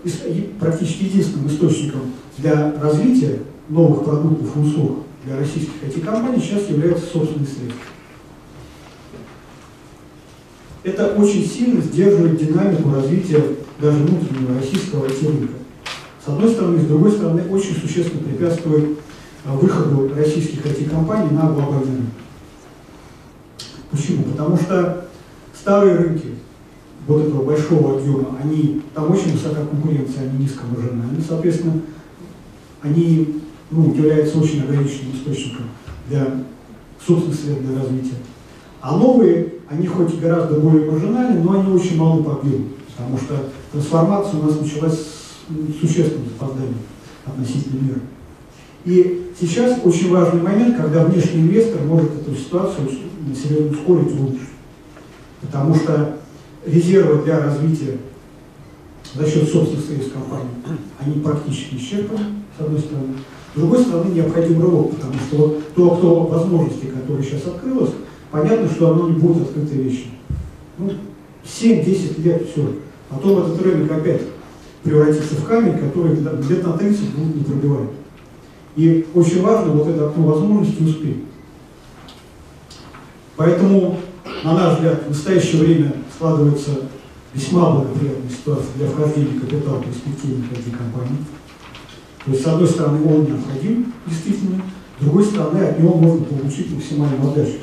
практически 0.59 1.05
единственным 1.05 1.47
источником 1.47 2.01
для 2.37 2.73
развития 2.81 3.43
новых 3.69 4.03
продуктов 4.03 4.57
и 4.57 4.59
услуг 4.59 5.04
для 5.25 5.38
российских 5.38 5.83
IT-компаний 5.83 6.39
сейчас 6.39 6.69
является 6.69 7.05
собственные 7.05 7.47
средства. 7.47 7.81
Это 10.83 11.15
очень 11.15 11.45
сильно 11.47 11.81
сдерживает 11.81 12.38
динамику 12.38 12.93
развития 12.93 13.43
даже 13.79 13.97
внутреннего 13.97 14.59
российского 14.59 15.07
IT-рынка. 15.07 15.53
С 16.23 16.27
одной 16.27 16.51
стороны, 16.51 16.79
с 16.79 16.85
другой 16.85 17.11
стороны, 17.11 17.43
очень 17.49 17.75
существенно 17.75 18.23
препятствует 18.23 18.99
а, 19.45 19.53
выходу 19.53 20.13
российских 20.15 20.63
IT-компаний 20.63 21.31
на 21.31 21.51
глобальный 21.51 21.85
рынок. 21.85 22.11
Почему? 23.89 24.23
Потому 24.25 24.57
что 24.57 25.09
старые 25.53 25.95
рынки, 25.95 26.35
вот 27.07 27.25
этого 27.25 27.43
большого 27.43 27.97
объема, 27.97 28.38
они, 28.43 28.83
там 28.93 29.11
очень 29.11 29.33
высокая 29.33 29.65
конкуренция, 29.65 30.29
они 30.29 30.43
низкомаржинальны, 30.43 31.21
соответственно, 31.27 31.81
они 32.81 33.41
ну, 33.71 33.93
являются 33.93 34.38
очень 34.39 34.62
ограниченным 34.62 35.15
источником 35.15 35.65
для 36.10 36.43
собственных 37.06 37.39
средств 37.39 37.63
для 37.63 37.80
развития. 37.80 38.17
А 38.82 38.97
новые, 38.97 39.54
они 39.69 39.88
хоть 39.88 40.13
и 40.13 40.17
гораздо 40.17 40.60
более 40.60 40.89
маржинальны, 40.89 41.41
но 41.41 41.60
они 41.60 41.73
очень 41.73 41.97
малы 41.97 42.23
по 42.23 42.34
объему, 42.34 42.67
потому 42.95 43.17
что 43.17 43.49
трансформация 43.71 44.39
у 44.39 44.43
нас 44.43 44.60
началась 44.60 44.99
с 44.99 45.80
существенным 45.80 46.30
запозданием 46.30 46.78
относительно 47.25 47.82
мира. 47.82 47.99
И 48.86 49.32
сейчас 49.39 49.80
очень 49.84 50.12
важный 50.12 50.41
момент, 50.41 50.78
когда 50.78 51.06
внешний 51.06 51.41
инвестор 51.41 51.82
может 51.82 52.12
эту 52.21 52.36
ситуацию 52.36 52.88
серьезно 53.36 53.71
ускорить, 53.71 54.13
улучшить. 54.19 54.49
Потому 55.41 55.73
что 55.73 56.17
резервы 56.65 57.23
для 57.23 57.39
развития 57.39 57.97
за 59.17 59.30
счет 59.30 59.49
собственных 59.49 59.86
средств 59.86 60.13
компании, 60.13 60.49
они 60.99 61.21
практически 61.21 61.75
исчерпаны, 61.75 62.25
с 62.58 62.62
одной 62.62 62.80
стороны. 62.80 63.13
С 63.54 63.58
другой 63.58 63.80
стороны, 63.80 64.13
необходим 64.13 64.62
рывок, 64.62 64.95
потому 64.95 65.13
что 65.13 65.62
то, 65.75 65.89
кто 65.91 66.23
возможности, 66.25 66.88
которые 66.88 67.23
сейчас 67.23 67.47
открылось, 67.47 67.91
понятно, 68.32 68.67
что 68.67 68.91
оно 68.91 69.10
не 69.10 69.17
будет 69.17 69.43
открыто 69.43 69.75
вечно. 69.75 70.12
Ну, 70.78 70.91
7-10 71.45 72.21
лет, 72.21 72.49
все. 72.51 72.73
Потом 73.10 73.43
этот 73.43 73.62
рынок 73.62 73.91
опять 73.91 74.21
превратится 74.84 75.36
в 75.36 75.45
камень, 75.45 75.78
который 75.78 76.15
лет 76.15 76.63
на 76.65 76.73
30 76.73 77.15
будет 77.15 77.36
не 77.36 77.43
пробивать. 77.43 77.89
И 78.75 79.08
очень 79.13 79.41
важно 79.41 79.71
вот 79.71 79.88
это 79.88 80.10
окно 80.10 80.28
возможности 80.28 80.84
успеть. 80.84 81.23
Поэтому, 83.38 83.99
на 84.43 84.54
наш 84.54 84.75
взгляд, 84.75 85.04
в 85.06 85.10
настоящее 85.10 85.62
время 85.62 85.95
складывается 86.13 86.71
весьма 87.35 87.71
благоприятная 87.71 88.29
ситуация 88.29 88.73
для 88.77 88.87
вхождения 88.87 89.39
капитала 89.39 89.83
перспективных 89.83 90.51
этих 90.53 90.77
компаний. 90.77 91.17
То 92.23 92.31
есть, 92.31 92.43
с 92.43 92.47
одной 92.47 92.67
стороны, 92.67 93.05
он 93.05 93.25
необходим, 93.25 93.93
действительно, 94.07 94.63
с 94.99 95.03
другой 95.03 95.25
стороны, 95.25 95.59
от 95.59 95.79
него 95.79 95.95
можно 95.95 96.25
получить 96.25 96.73
максимальную 96.73 97.29
отдачу. 97.29 97.59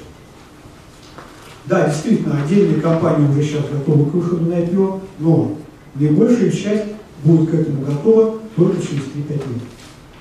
Да, 1.66 1.88
действительно, 1.88 2.42
отдельные 2.42 2.80
компании 2.80 3.28
уже 3.28 3.42
сейчас 3.42 3.62
готовы 3.72 4.10
к 4.10 4.14
выходу 4.14 4.44
на 4.44 4.54
IPO, 4.54 5.00
но 5.20 5.56
наибольшая 5.94 6.50
часть 6.50 6.92
будет 7.24 7.50
к 7.50 7.54
этому 7.54 7.84
готова 7.86 8.38
только 8.54 8.76
через 8.76 9.04
3-5 9.04 9.30
лет. 9.30 9.62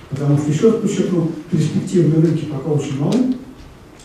Потому 0.10 0.38
что, 0.38 0.52
еще 0.52 0.72
раз 0.72 0.82
подчеркну, 0.82 1.32
перспективные 1.50 2.22
рынки 2.22 2.46
пока 2.46 2.70
очень 2.70 3.00
малы, 3.00 3.36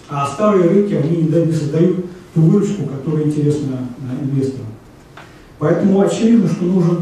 а 0.09 0.27
старые 0.27 0.69
рынки, 0.69 0.95
они 0.95 1.23
не 1.23 1.53
создают 1.53 2.07
ту 2.35 2.41
выручку, 2.41 2.87
которая 2.87 3.27
интересна 3.27 3.89
инвесторам. 4.23 4.67
Поэтому 5.59 6.01
очевидно, 6.01 6.49
что 6.49 6.65
нужен 6.65 6.99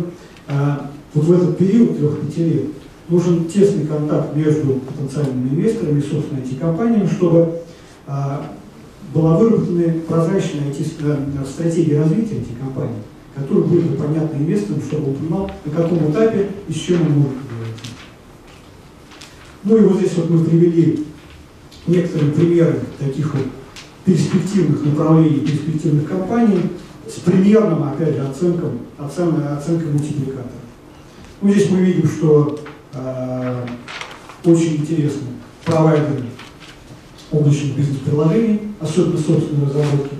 а, 0.47 0.90
вот 1.12 1.25
в 1.25 1.33
этот 1.33 1.59
период 1.59 1.99
3-5 1.99 2.53
лет 2.53 2.67
нужен 3.09 3.45
тесный 3.45 3.87
контакт 3.87 4.35
между 4.35 4.75
потенциальными 4.75 5.51
инвесторами 5.51 6.01
и, 6.01 6.03
собственно, 6.03 6.38
IT-компаниями, 6.38 7.07
чтобы 7.07 7.61
а, 8.07 8.53
была 9.12 9.37
выработана 9.37 10.01
прозрачная 10.09 10.71
IT-стратегия 10.71 12.01
развития 12.01 12.37
этих 12.37 12.59
компаний, 12.59 13.03
которая 13.35 13.64
будет 13.64 13.99
понятна 13.99 14.37
инвесторам, 14.37 14.83
чтобы 14.83 15.11
он 15.11 15.14
понимал, 15.14 15.51
на 15.64 15.73
каком 15.73 16.11
этапе 16.11 16.49
и 16.69 16.73
с 16.73 16.77
чем 16.77 17.03
он 17.03 17.12
может 17.12 17.38
говорить. 17.49 17.75
Ну 19.64 19.77
и 19.77 19.81
вот 19.81 19.99
здесь 19.99 20.12
вот 20.17 20.31
мы 20.31 20.45
привели 20.45 21.07
некоторые 21.87 22.33
примеры 22.33 22.81
таких 22.99 23.35
вот 23.35 23.45
перспективных 24.05 24.85
направлений, 24.85 25.40
перспективных 25.40 26.09
компаний 26.09 26.61
с 27.09 27.21
примерным, 27.21 27.83
опять 27.85 28.14
же, 28.14 28.27
оценком, 28.27 28.79
оценкой, 28.99 29.57
оценкой 29.57 29.88
мультипликатора. 29.88 30.64
Ну, 31.40 31.51
здесь 31.51 31.71
мы 31.71 31.79
видим, 31.79 32.09
что 32.09 32.59
э, 32.95 33.67
очень 34.45 34.77
интересны 34.77 35.29
провайдеры 35.64 36.25
облачных 37.31 37.77
бизнес-приложений, 37.77 38.61
особенно 38.81 39.19
собственной 39.19 39.67
разработки. 39.67 40.17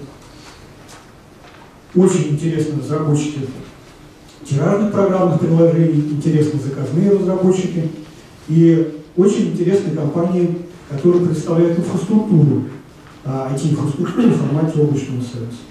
Очень 1.95 2.31
интересны 2.31 2.81
разработчики 2.81 3.41
тиражных 4.45 4.93
программных 4.93 5.41
приложений, 5.41 6.09
интересны 6.11 6.61
заказные 6.61 7.11
разработчики 7.13 7.89
и 8.49 9.01
очень 9.17 9.53
интересны 9.53 9.95
компании, 9.95 10.59
которые 10.91 11.27
представляют 11.27 11.79
инфраструктуру, 11.79 12.65
IT-инфраструктуру 13.25 14.29
в 14.29 14.37
формате 14.37 14.81
облачного 14.81 15.23
сервиса. 15.23 15.63